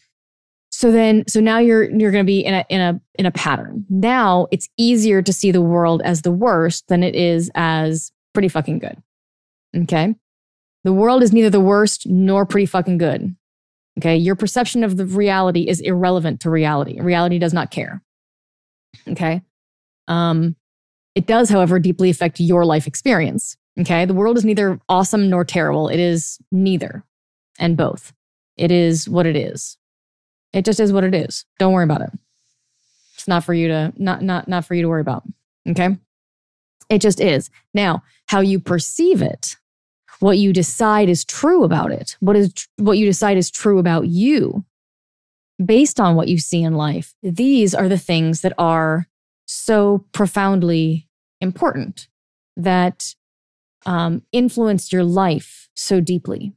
[0.82, 3.30] So then, so now you're you're going to be in a in a in a
[3.30, 3.86] pattern.
[3.88, 8.48] Now it's easier to see the world as the worst than it is as pretty
[8.48, 9.00] fucking good.
[9.76, 10.16] Okay.
[10.82, 13.32] The world is neither the worst nor pretty fucking good.
[14.00, 14.16] Okay.
[14.16, 17.00] Your perception of the reality is irrelevant to reality.
[17.00, 18.02] Reality does not care.
[19.06, 19.40] Okay.
[20.08, 20.56] Um,
[21.14, 23.56] it does, however, deeply affect your life experience.
[23.78, 24.04] Okay.
[24.04, 25.86] The world is neither awesome nor terrible.
[25.86, 27.04] It is neither
[27.60, 28.12] and both.
[28.56, 29.78] It is what it is.
[30.52, 31.44] It just is what it is.
[31.58, 32.10] Don't worry about it.
[33.14, 35.24] It's not for you to not not not for you to worry about.
[35.68, 35.96] Okay?
[36.88, 37.50] It just is.
[37.72, 39.56] Now, how you perceive it,
[40.20, 44.08] what you decide is true about it, what is what you decide is true about
[44.08, 44.64] you
[45.64, 47.14] based on what you see in life.
[47.22, 49.06] These are the things that are
[49.46, 51.08] so profoundly
[51.40, 52.08] important
[52.56, 53.14] that
[53.86, 56.52] um, influence your life so deeply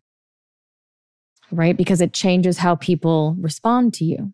[1.55, 1.75] right?
[1.75, 4.33] Because it changes how people respond to you.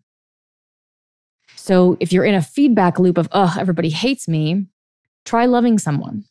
[1.56, 4.66] So if you're in a feedback loop of, oh, everybody hates me,
[5.24, 6.24] try loving someone.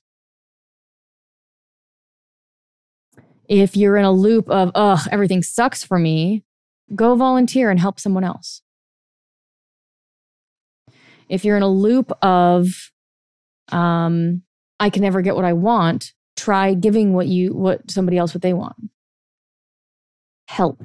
[3.47, 6.43] If you're in a loop of, oh, everything sucks for me,
[6.95, 8.61] go volunteer and help someone else.
[11.29, 12.91] If you're in a loop of,
[13.69, 14.41] um,
[14.79, 18.41] I can never get what I want, try giving what you what somebody else what
[18.41, 18.90] they want
[20.51, 20.83] help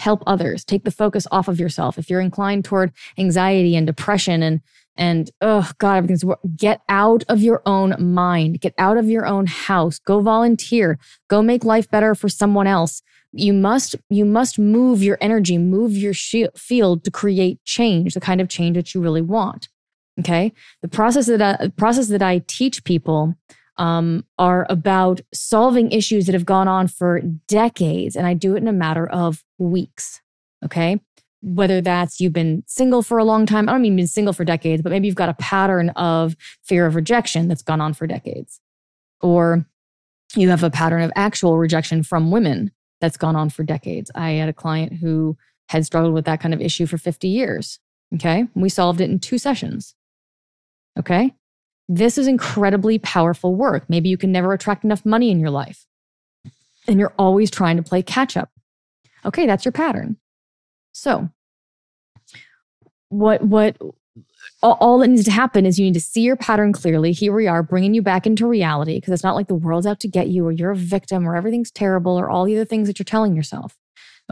[0.00, 0.64] help others.
[0.64, 1.98] Take the focus off of yourself.
[1.98, 4.60] If you're inclined toward anxiety and depression and
[4.96, 6.24] and oh god everything's
[6.56, 8.60] get out of your own mind.
[8.60, 9.98] Get out of your own house.
[9.98, 10.98] Go volunteer.
[11.28, 13.02] Go make life better for someone else.
[13.32, 18.40] You must you must move your energy move your field to create change the kind
[18.40, 19.68] of change that you really want
[20.20, 20.52] okay?
[20.82, 23.34] The process that I, process that i teach people
[23.76, 28.16] um, are about solving issues that have gone on for decades.
[28.16, 30.20] And I do it in a matter of weeks.
[30.64, 31.00] Okay.
[31.42, 34.44] Whether that's you've been single for a long time, I don't mean been single for
[34.44, 38.06] decades, but maybe you've got a pattern of fear of rejection that's gone on for
[38.06, 38.60] decades.
[39.20, 39.66] Or
[40.34, 44.10] you have a pattern of actual rejection from women that's gone on for decades.
[44.14, 45.36] I had a client who
[45.68, 47.78] had struggled with that kind of issue for 50 years.
[48.14, 48.46] Okay.
[48.54, 49.94] We solved it in two sessions.
[50.98, 51.34] Okay.
[51.88, 53.84] This is incredibly powerful work.
[53.88, 55.86] Maybe you can never attract enough money in your life
[56.86, 58.50] and you're always trying to play catch up.
[59.24, 60.16] Okay, that's your pattern.
[60.92, 61.30] So,
[63.08, 63.76] what what
[64.62, 67.12] all, that needs to happen is you need to see your pattern clearly.
[67.12, 70.00] Here we are bringing you back into reality because it's not like the world's out
[70.00, 72.88] to get you or you're a victim or everything's terrible or all the other things
[72.88, 73.76] that you're telling yourself.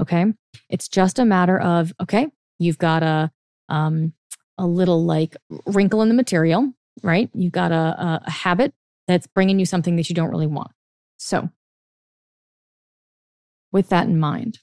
[0.00, 0.24] Okay?
[0.70, 3.30] It's just a matter of okay, you've got a
[3.68, 4.14] um
[4.58, 5.36] a little like
[5.66, 7.30] wrinkle in the material right?
[7.34, 8.74] You've got a, a, habit
[9.08, 10.70] that's bringing you something that you don't really want.
[11.16, 11.50] So,
[13.70, 14.60] with that in mind,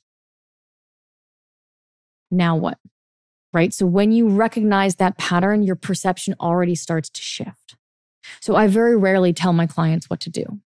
[2.29, 2.77] now what?
[3.53, 3.73] Right?
[3.73, 7.75] So, when you recognize that pattern, your perception already starts to shift.
[8.41, 10.59] So, I very rarely tell my clients what to do.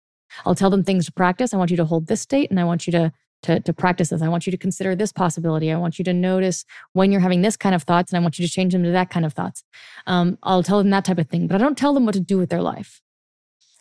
[0.45, 1.53] I'll tell them things to practice.
[1.53, 3.11] I want you to hold this state and I want you to
[3.43, 4.21] to, to practice this.
[4.21, 5.71] I want you to consider this possibility.
[5.71, 8.37] I want you to notice when you're having this kind of thoughts, and I want
[8.37, 9.63] you to change them to that kind of thoughts.
[10.07, 12.19] Um, I'll tell them that type of thing, but I don't tell them what to
[12.19, 13.01] do with their life.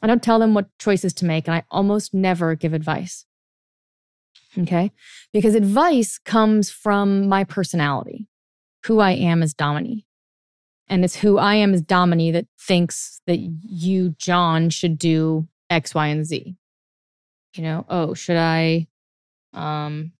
[0.02, 3.26] I don't tell them what choices to make, and I almost never give advice.
[4.58, 4.90] Okay?
[5.32, 8.26] Because advice comes from my personality,
[8.86, 10.06] who I am as Domini.
[10.88, 15.94] And it's who I am as Domini that thinks that you, John, should do X,
[15.94, 16.56] Y, and Z.
[17.54, 18.88] You know, oh, should I
[19.52, 20.12] um,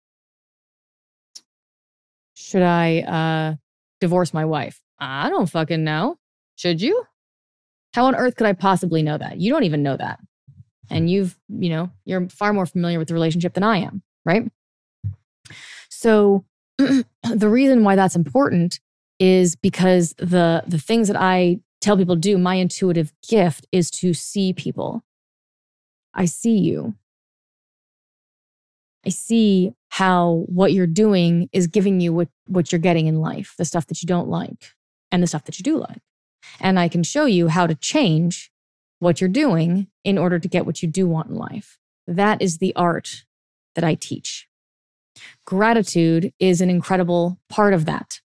[2.35, 3.57] should I uh,
[4.01, 4.81] divorce my wife?
[4.99, 6.19] I don't fucking know.
[6.57, 7.05] Should you?
[7.95, 9.40] How on earth could I possibly know that?
[9.40, 10.21] You don't even know that.
[10.90, 14.51] And you've, you know, you're far more familiar with the relationship than I am, right?
[15.88, 16.45] So
[16.79, 18.81] the reason why that's important
[19.19, 23.90] is because the the things that I tell people to do, my intuitive gift is
[23.90, 25.05] to see people.
[26.14, 26.95] I see you.
[29.05, 33.55] I see how what you're doing is giving you what, what you're getting in life,
[33.59, 34.73] the stuff that you don't like
[35.11, 36.03] and the stuff that you do like.
[36.61, 38.51] And I can show you how to change
[38.99, 41.79] what you're doing in order to get what you do want in life.
[42.07, 43.25] That is the art
[43.75, 44.47] that I teach.
[45.47, 48.21] Gratitude is an incredible part of that.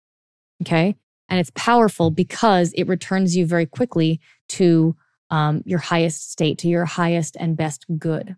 [0.63, 0.97] Okay.
[1.29, 4.97] And it's powerful because it returns you very quickly to
[5.31, 8.37] um, your highest state, to your highest and best good.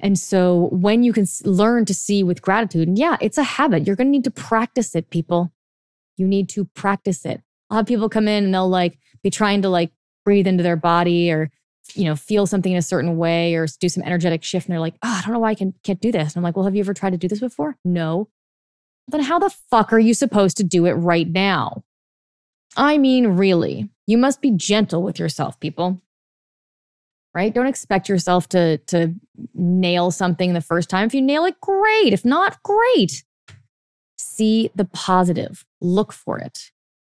[0.00, 3.86] And so when you can learn to see with gratitude, and yeah, it's a habit.
[3.86, 5.52] You're going to need to practice it, people.
[6.16, 7.40] You need to practice it.
[7.70, 9.92] I'll have people come in and they'll like be trying to like
[10.24, 11.50] breathe into their body or,
[11.94, 14.66] you know, feel something in a certain way or do some energetic shift.
[14.66, 16.34] And they're like, oh, I don't know why I can, can't do this.
[16.34, 17.76] And I'm like, well, have you ever tried to do this before?
[17.84, 18.28] No.
[19.08, 21.82] Then how the fuck are you supposed to do it right now?
[22.76, 26.00] I mean, really, you must be gentle with yourself, people.
[27.34, 27.52] Right?
[27.52, 29.14] Don't expect yourself to to
[29.54, 31.06] nail something the first time.
[31.06, 32.12] If you nail it, great.
[32.12, 33.24] If not, great.
[34.18, 35.64] See the positive.
[35.80, 36.70] Look for it.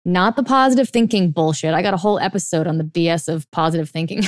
[0.04, 1.74] Not the positive thinking bullshit.
[1.74, 4.22] I got a whole episode on the BS of positive thinking.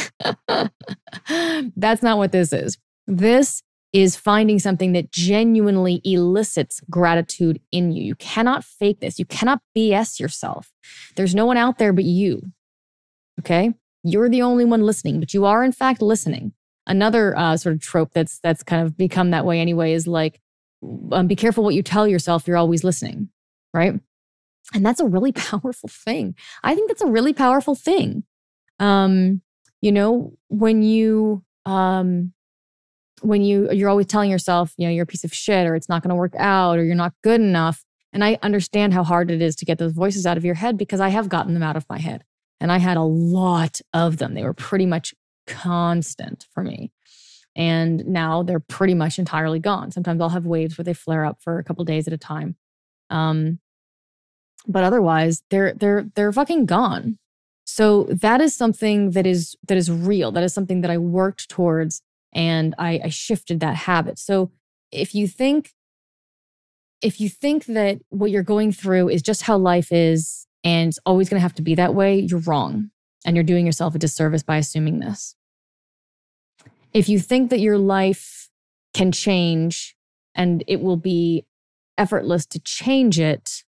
[1.76, 2.78] That's not what this is.
[3.06, 3.62] This
[3.92, 8.02] is finding something that genuinely elicits gratitude in you.
[8.02, 9.18] You cannot fake this.
[9.18, 10.72] You cannot BS yourself.
[11.16, 12.42] There's no one out there but you.
[13.40, 13.72] Okay?
[14.08, 16.52] You're the only one listening, but you are in fact listening.
[16.86, 20.40] Another uh, sort of trope that's that's kind of become that way anyway is like,
[21.12, 22.46] um, be careful what you tell yourself.
[22.46, 23.28] You're always listening,
[23.74, 23.94] right?
[24.74, 26.34] And that's a really powerful thing.
[26.62, 28.24] I think that's a really powerful thing.
[28.78, 29.42] Um,
[29.80, 32.32] you know, when you um,
[33.20, 35.88] when you you're always telling yourself, you know, you're a piece of shit or it's
[35.88, 37.84] not going to work out or you're not good enough.
[38.12, 40.78] And I understand how hard it is to get those voices out of your head
[40.78, 42.24] because I have gotten them out of my head.
[42.60, 44.34] And I had a lot of them.
[44.34, 45.14] They were pretty much
[45.46, 46.92] constant for me.
[47.56, 49.90] And now they're pretty much entirely gone.
[49.90, 52.56] Sometimes I'll have waves where they flare up for a couple days at a time.
[53.10, 53.58] Um,
[54.66, 57.18] but otherwise, they're they're they're fucking gone.
[57.64, 60.32] So that is something that is that is real.
[60.32, 62.02] That is something that I worked towards
[62.32, 64.18] and I, I shifted that habit.
[64.18, 64.50] So
[64.92, 65.72] if you think
[67.00, 70.98] if you think that what you're going through is just how life is and it's
[71.06, 72.90] always going to have to be that way, you're wrong.
[73.24, 75.34] And you're doing yourself a disservice by assuming this.
[76.94, 78.48] If you think that your life
[78.94, 79.96] can change
[80.34, 81.44] and it will be
[81.98, 83.64] effortless to change it,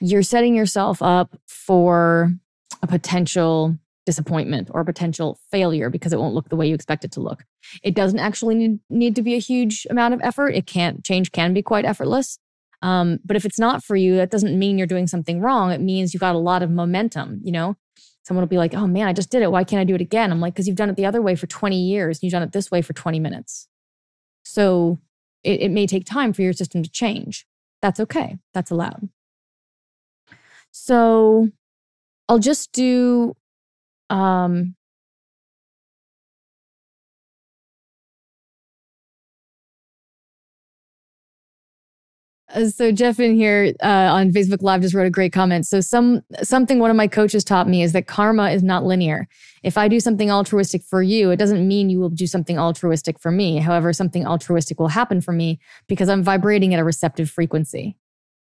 [0.00, 2.32] you're setting yourself up for
[2.82, 7.04] a potential disappointment or a potential failure because it won't look the way you expect
[7.04, 7.44] it to look.
[7.82, 10.54] It doesn't actually need, need to be a huge amount of effort.
[10.54, 12.38] It can't change can be quite effortless.
[12.82, 15.72] Um, but if it's not for you, that doesn't mean you're doing something wrong.
[15.72, 17.40] It means you've got a lot of momentum.
[17.42, 17.76] You know,
[18.22, 19.50] someone will be like, "Oh man, I just did it.
[19.50, 21.34] Why can't I do it again?" I'm like, "Because you've done it the other way
[21.34, 22.18] for 20 years.
[22.18, 23.68] And you've done it this way for 20 minutes.
[24.44, 25.00] So
[25.42, 27.46] it, it may take time for your system to change.
[27.82, 28.38] That's okay.
[28.54, 29.08] That's allowed."
[30.70, 31.50] So
[32.28, 33.34] I'll just do
[34.10, 34.75] um,
[42.68, 45.66] so Jeff in here uh, on Facebook Live just wrote a great comment.
[45.66, 49.28] So some something one of my coaches taught me is that karma is not linear.
[49.62, 53.18] If I do something altruistic for you, it doesn't mean you will do something altruistic
[53.18, 53.58] for me.
[53.58, 57.96] However, something altruistic will happen for me because I'm vibrating at a receptive frequency.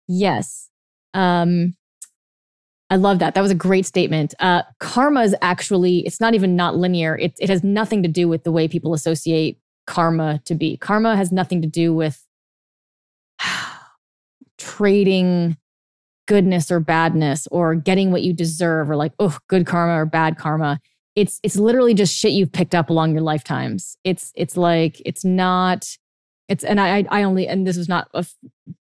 [0.09, 0.71] Yes.
[1.15, 1.77] Um,
[2.91, 3.35] I love that.
[3.35, 4.35] That was a great statement.
[4.39, 7.17] Uh, karma is actually, it's not even not linear.
[7.17, 10.77] It, it has nothing to do with the way people associate karma to be.
[10.77, 12.27] Karma has nothing to do with
[14.59, 15.57] trading
[16.27, 20.39] goodness or badness or getting what you deserve or like, oh, good karma or bad
[20.39, 20.81] karma.
[21.17, 23.97] It's it's literally just shit you've picked up along your lifetimes.
[24.05, 25.97] It's it's like it's not
[26.49, 28.27] it's and I I only and this is not a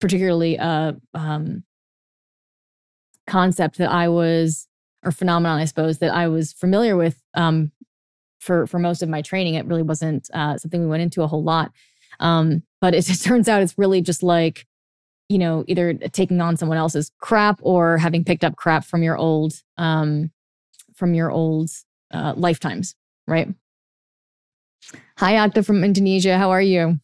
[0.01, 1.65] particularly uh um
[3.31, 4.67] concept that I was,
[5.05, 7.71] or phenomenon, I suppose, that I was familiar with um,
[8.39, 9.55] for for most of my training.
[9.55, 11.73] It really wasn't uh, something we went into a whole lot.
[12.19, 14.67] Um, but it, it turns out it's really just like,
[15.31, 19.17] you know, either taking on someone else's crap or having picked up crap from your
[19.17, 20.33] old, um,
[20.93, 21.71] from your old
[22.13, 22.97] uh, lifetimes,
[23.29, 23.49] right?
[25.19, 26.37] Hi, Akta from Indonesia.
[26.37, 26.99] How are you?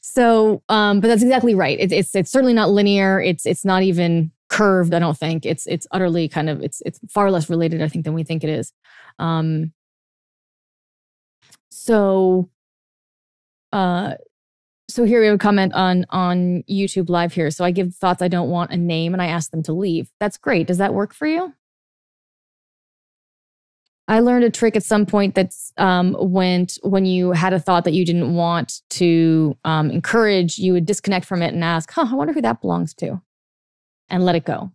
[0.00, 1.78] So, um, but that's exactly right.
[1.78, 3.20] It, it's it's certainly not linear.
[3.20, 4.92] It's it's not even curved.
[4.92, 7.80] I don't think it's it's utterly kind of it's it's far less related.
[7.80, 8.72] I think than we think it is.
[9.20, 9.72] Um,
[11.70, 12.48] so,
[13.72, 14.14] uh,
[14.88, 17.50] so here we have a comment on on YouTube live here.
[17.50, 20.10] So I give thoughts I don't want a name, and I ask them to leave.
[20.18, 20.66] That's great.
[20.66, 21.52] Does that work for you?
[24.10, 27.84] I learned a trick at some point that's um, went when you had a thought
[27.84, 32.06] that you didn't want to um, encourage, you would disconnect from it and ask, huh,
[32.10, 33.20] I wonder who that belongs to
[34.08, 34.72] and let it go.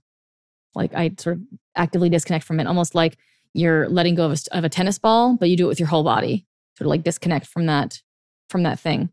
[0.75, 1.41] Like I sort of
[1.75, 3.17] actively disconnect from it, almost like
[3.53, 5.89] you're letting go of a, of a tennis ball, but you do it with your
[5.89, 6.45] whole body,
[6.77, 8.03] sort of like disconnect from that
[8.49, 9.09] from that thing.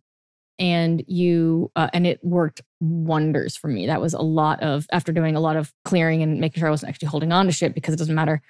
[0.61, 3.87] And you uh, and it worked wonders for me.
[3.87, 6.71] That was a lot of after doing a lot of clearing and making sure I
[6.71, 8.43] wasn't actually holding on to shit because it doesn't matter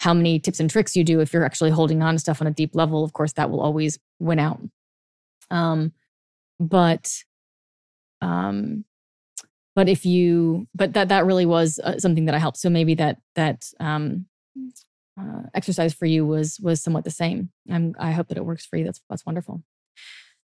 [0.00, 2.46] how many tips and tricks you do if you're actually holding on to stuff on
[2.46, 3.04] a deep level.
[3.04, 4.60] Of course, that will always win out.
[5.50, 5.92] Um,
[6.58, 7.22] but
[8.20, 8.84] um,
[9.78, 12.96] but if you but that that really was uh, something that i helped so maybe
[12.96, 14.26] that that um,
[15.20, 18.66] uh, exercise for you was was somewhat the same I'm, i hope that it works
[18.66, 19.62] for you that's that's wonderful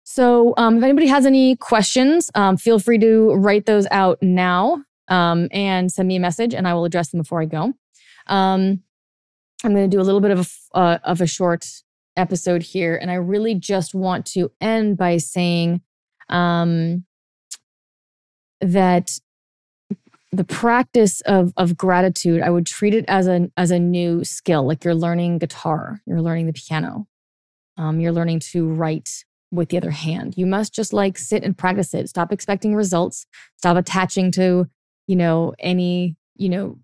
[0.04, 4.82] so um, if anybody has any questions um, feel free to write those out now
[5.08, 7.72] um, and send me a message and i will address them before i go
[8.26, 8.82] um,
[9.64, 11.66] I'm going to do a little bit of a, uh, of a short
[12.16, 12.96] episode here.
[12.96, 15.80] And I really just want to end by saying
[16.28, 17.04] um,
[18.60, 19.18] that
[20.32, 24.66] the practice of of gratitude i would treat it as a as a new skill
[24.66, 27.06] like you're learning guitar you're learning the piano
[27.76, 29.24] um, you're learning to write
[29.54, 30.34] with the other hand.
[30.36, 32.08] You must just like sit and practice it.
[32.08, 33.26] Stop expecting results.
[33.56, 34.68] Stop attaching to
[35.06, 36.78] you know any you know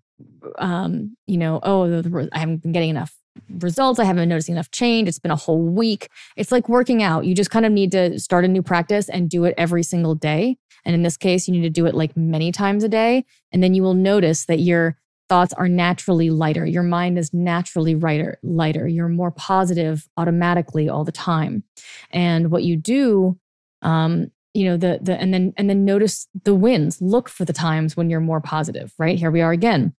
[0.59, 1.83] um you know oh
[2.31, 3.15] i haven't been getting enough
[3.59, 3.99] results.
[3.99, 5.07] I haven't been noticing enough change.
[5.07, 6.09] It's been a whole week.
[6.35, 7.25] It's like working out.
[7.25, 10.15] You just kind of need to start a new practice and do it every single
[10.15, 10.57] day.
[10.83, 13.25] And in this case, you need to do it like many times a day.
[13.51, 14.97] And then you will notice that your
[15.31, 16.65] thoughts are naturally lighter.
[16.65, 18.87] Your mind is naturally lighter, lighter.
[18.87, 21.63] You're more positive automatically all the time.
[22.11, 23.39] And what you do,
[23.81, 27.01] um, you know, the the and then and then notice the wins.
[27.01, 29.17] Look for the times when you're more positive, right?
[29.17, 29.93] Here we are again.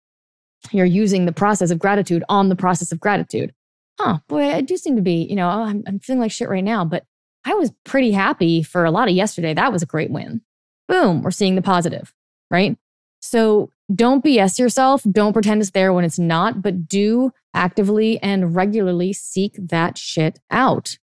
[0.70, 3.54] You're using the process of gratitude on the process of gratitude.
[3.98, 6.64] Huh, boy, I do seem to be, you know, I'm, I'm feeling like shit right
[6.64, 7.04] now, but
[7.44, 9.54] I was pretty happy for a lot of yesterday.
[9.54, 10.42] That was a great win
[10.92, 12.12] boom, we're seeing the positive,
[12.50, 12.76] right?
[13.20, 15.02] So don't BS yourself.
[15.10, 20.38] Don't pretend it's there when it's not, but do actively and regularly seek that shit
[20.50, 20.98] out.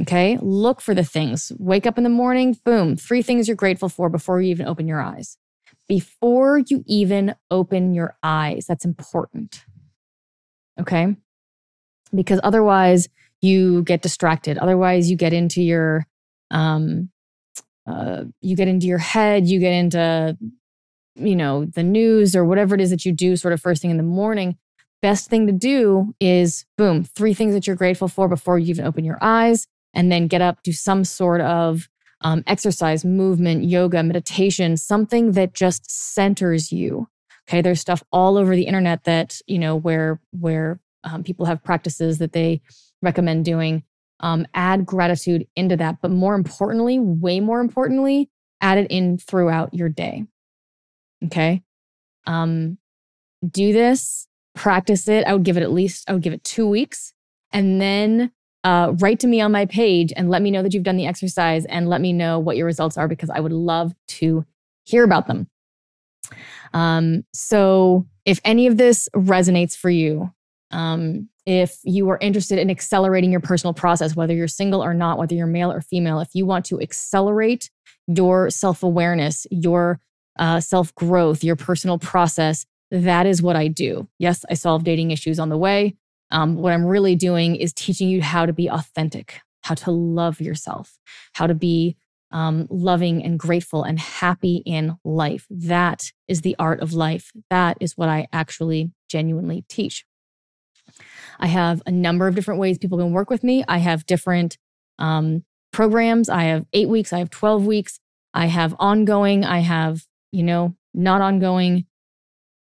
[0.00, 0.38] Okay.
[0.40, 1.52] Look for the things.
[1.58, 4.88] Wake up in the morning, boom, three things you're grateful for before you even open
[4.88, 5.36] your eyes.
[5.88, 9.64] Before you even open your eyes, that's important.
[10.80, 11.16] Okay.
[12.14, 13.08] Because otherwise,
[13.40, 14.56] you get distracted.
[14.58, 16.06] Otherwise, you get into your
[16.50, 17.10] um,
[17.86, 20.36] uh, you get into your head, you get into,
[21.14, 23.90] you know, the news or whatever it is that you do sort of first thing
[23.90, 24.56] in the morning.
[25.00, 28.86] Best thing to do is boom, three things that you're grateful for before you even
[28.86, 31.88] open your eyes, and then get up, do some sort of
[32.20, 37.08] um, exercise, movement, yoga, meditation, something that just centers you.
[37.48, 41.64] Okay, there's stuff all over the internet that you know where where um, people have
[41.64, 42.62] practices that they
[43.02, 43.82] recommend doing
[44.20, 45.98] um, add gratitude into that.
[46.00, 50.24] But more importantly, way more importantly, add it in throughout your day.
[51.24, 51.62] Okay.
[52.26, 52.78] Um,
[53.48, 55.24] do this, practice it.
[55.26, 57.12] I would give it at least, I would give it two weeks.
[57.52, 58.32] And then
[58.64, 61.06] uh, write to me on my page and let me know that you've done the
[61.06, 64.44] exercise and let me know what your results are because I would love to
[64.84, 65.48] hear about them.
[66.72, 70.32] Um, so, if any of this resonates for you,
[70.70, 75.18] um, if you are interested in accelerating your personal process, whether you're single or not,
[75.18, 77.68] whether you're male or female, if you want to accelerate
[78.06, 80.00] your self awareness, your
[80.38, 84.08] uh, self growth, your personal process, that is what I do.
[84.18, 85.96] Yes, I solve dating issues on the way.
[86.30, 90.40] Um, what I'm really doing is teaching you how to be authentic, how to love
[90.40, 90.98] yourself,
[91.34, 91.96] how to be
[92.30, 95.46] um, loving and grateful and happy in life.
[95.50, 97.30] That is the art of life.
[97.50, 100.06] That is what I actually genuinely teach.
[101.38, 103.64] I have a number of different ways people can work with me.
[103.68, 104.56] I have different
[104.98, 106.28] um, programs.
[106.28, 107.98] I have eight weeks, I have 12 weeks,
[108.34, 111.86] I have ongoing, I have, you know, not ongoing.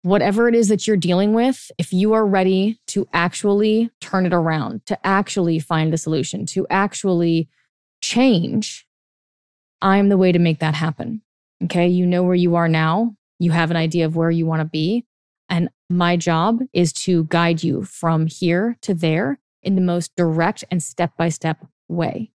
[0.02, 4.32] Whatever it is that you're dealing with, if you are ready to actually turn it
[4.32, 7.48] around, to actually find a solution, to actually
[8.00, 8.84] change,
[9.80, 11.22] I'm the way to make that happen.
[11.64, 11.86] Okay.
[11.86, 13.14] You know where you are now.
[13.38, 15.04] You have an idea of where you want to be.
[15.48, 20.64] And my job is to guide you from here to there in the most direct
[20.70, 22.32] and step by step way.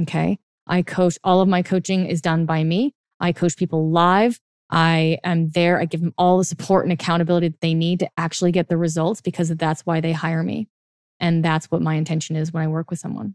[0.00, 0.38] Okay.
[0.66, 2.94] I coach, all of my coaching is done by me.
[3.20, 4.40] I coach people live.
[4.70, 5.80] I am there.
[5.80, 8.76] I give them all the support and accountability that they need to actually get the
[8.76, 10.68] results because that's why they hire me.
[11.20, 13.34] And that's what my intention is when I work with someone.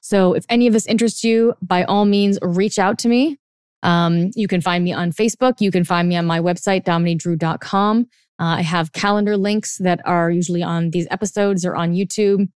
[0.00, 3.38] So if any of this interests you, by all means, reach out to me.
[3.82, 5.60] Um, you can find me on Facebook.
[5.60, 8.06] You can find me on my website, dominiedrew.com.
[8.40, 12.48] Uh, I have calendar links that are usually on these episodes or on YouTube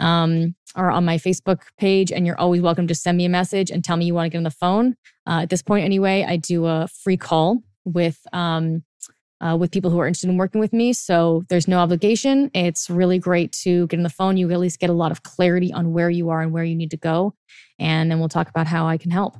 [0.00, 2.10] um, or on my Facebook page.
[2.10, 4.30] And you're always welcome to send me a message and tell me you want to
[4.30, 4.96] get on the phone.
[5.26, 8.82] Uh, at this point, anyway, I do a free call with um,
[9.40, 10.92] uh, with people who are interested in working with me.
[10.92, 12.50] So there's no obligation.
[12.52, 14.36] It's really great to get on the phone.
[14.36, 16.74] You at least get a lot of clarity on where you are and where you
[16.74, 17.34] need to go.
[17.78, 19.36] And then we'll talk about how I can help.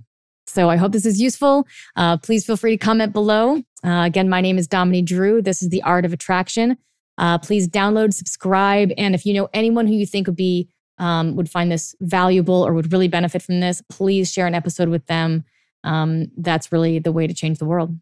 [0.46, 1.66] So I hope this is useful.
[1.96, 3.62] Uh, please feel free to comment below.
[3.84, 5.42] Uh, again, my name is Dominique Drew.
[5.42, 6.78] This is The Art of Attraction.
[7.20, 11.36] Uh, please download, subscribe, and if you know anyone who you think would be um,
[11.36, 15.04] would find this valuable or would really benefit from this, please share an episode with
[15.06, 15.44] them.
[15.84, 17.94] Um, that's really the way to change the world.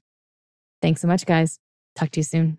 [0.81, 1.59] Thanks so much, guys.
[1.97, 2.59] Talk to you soon.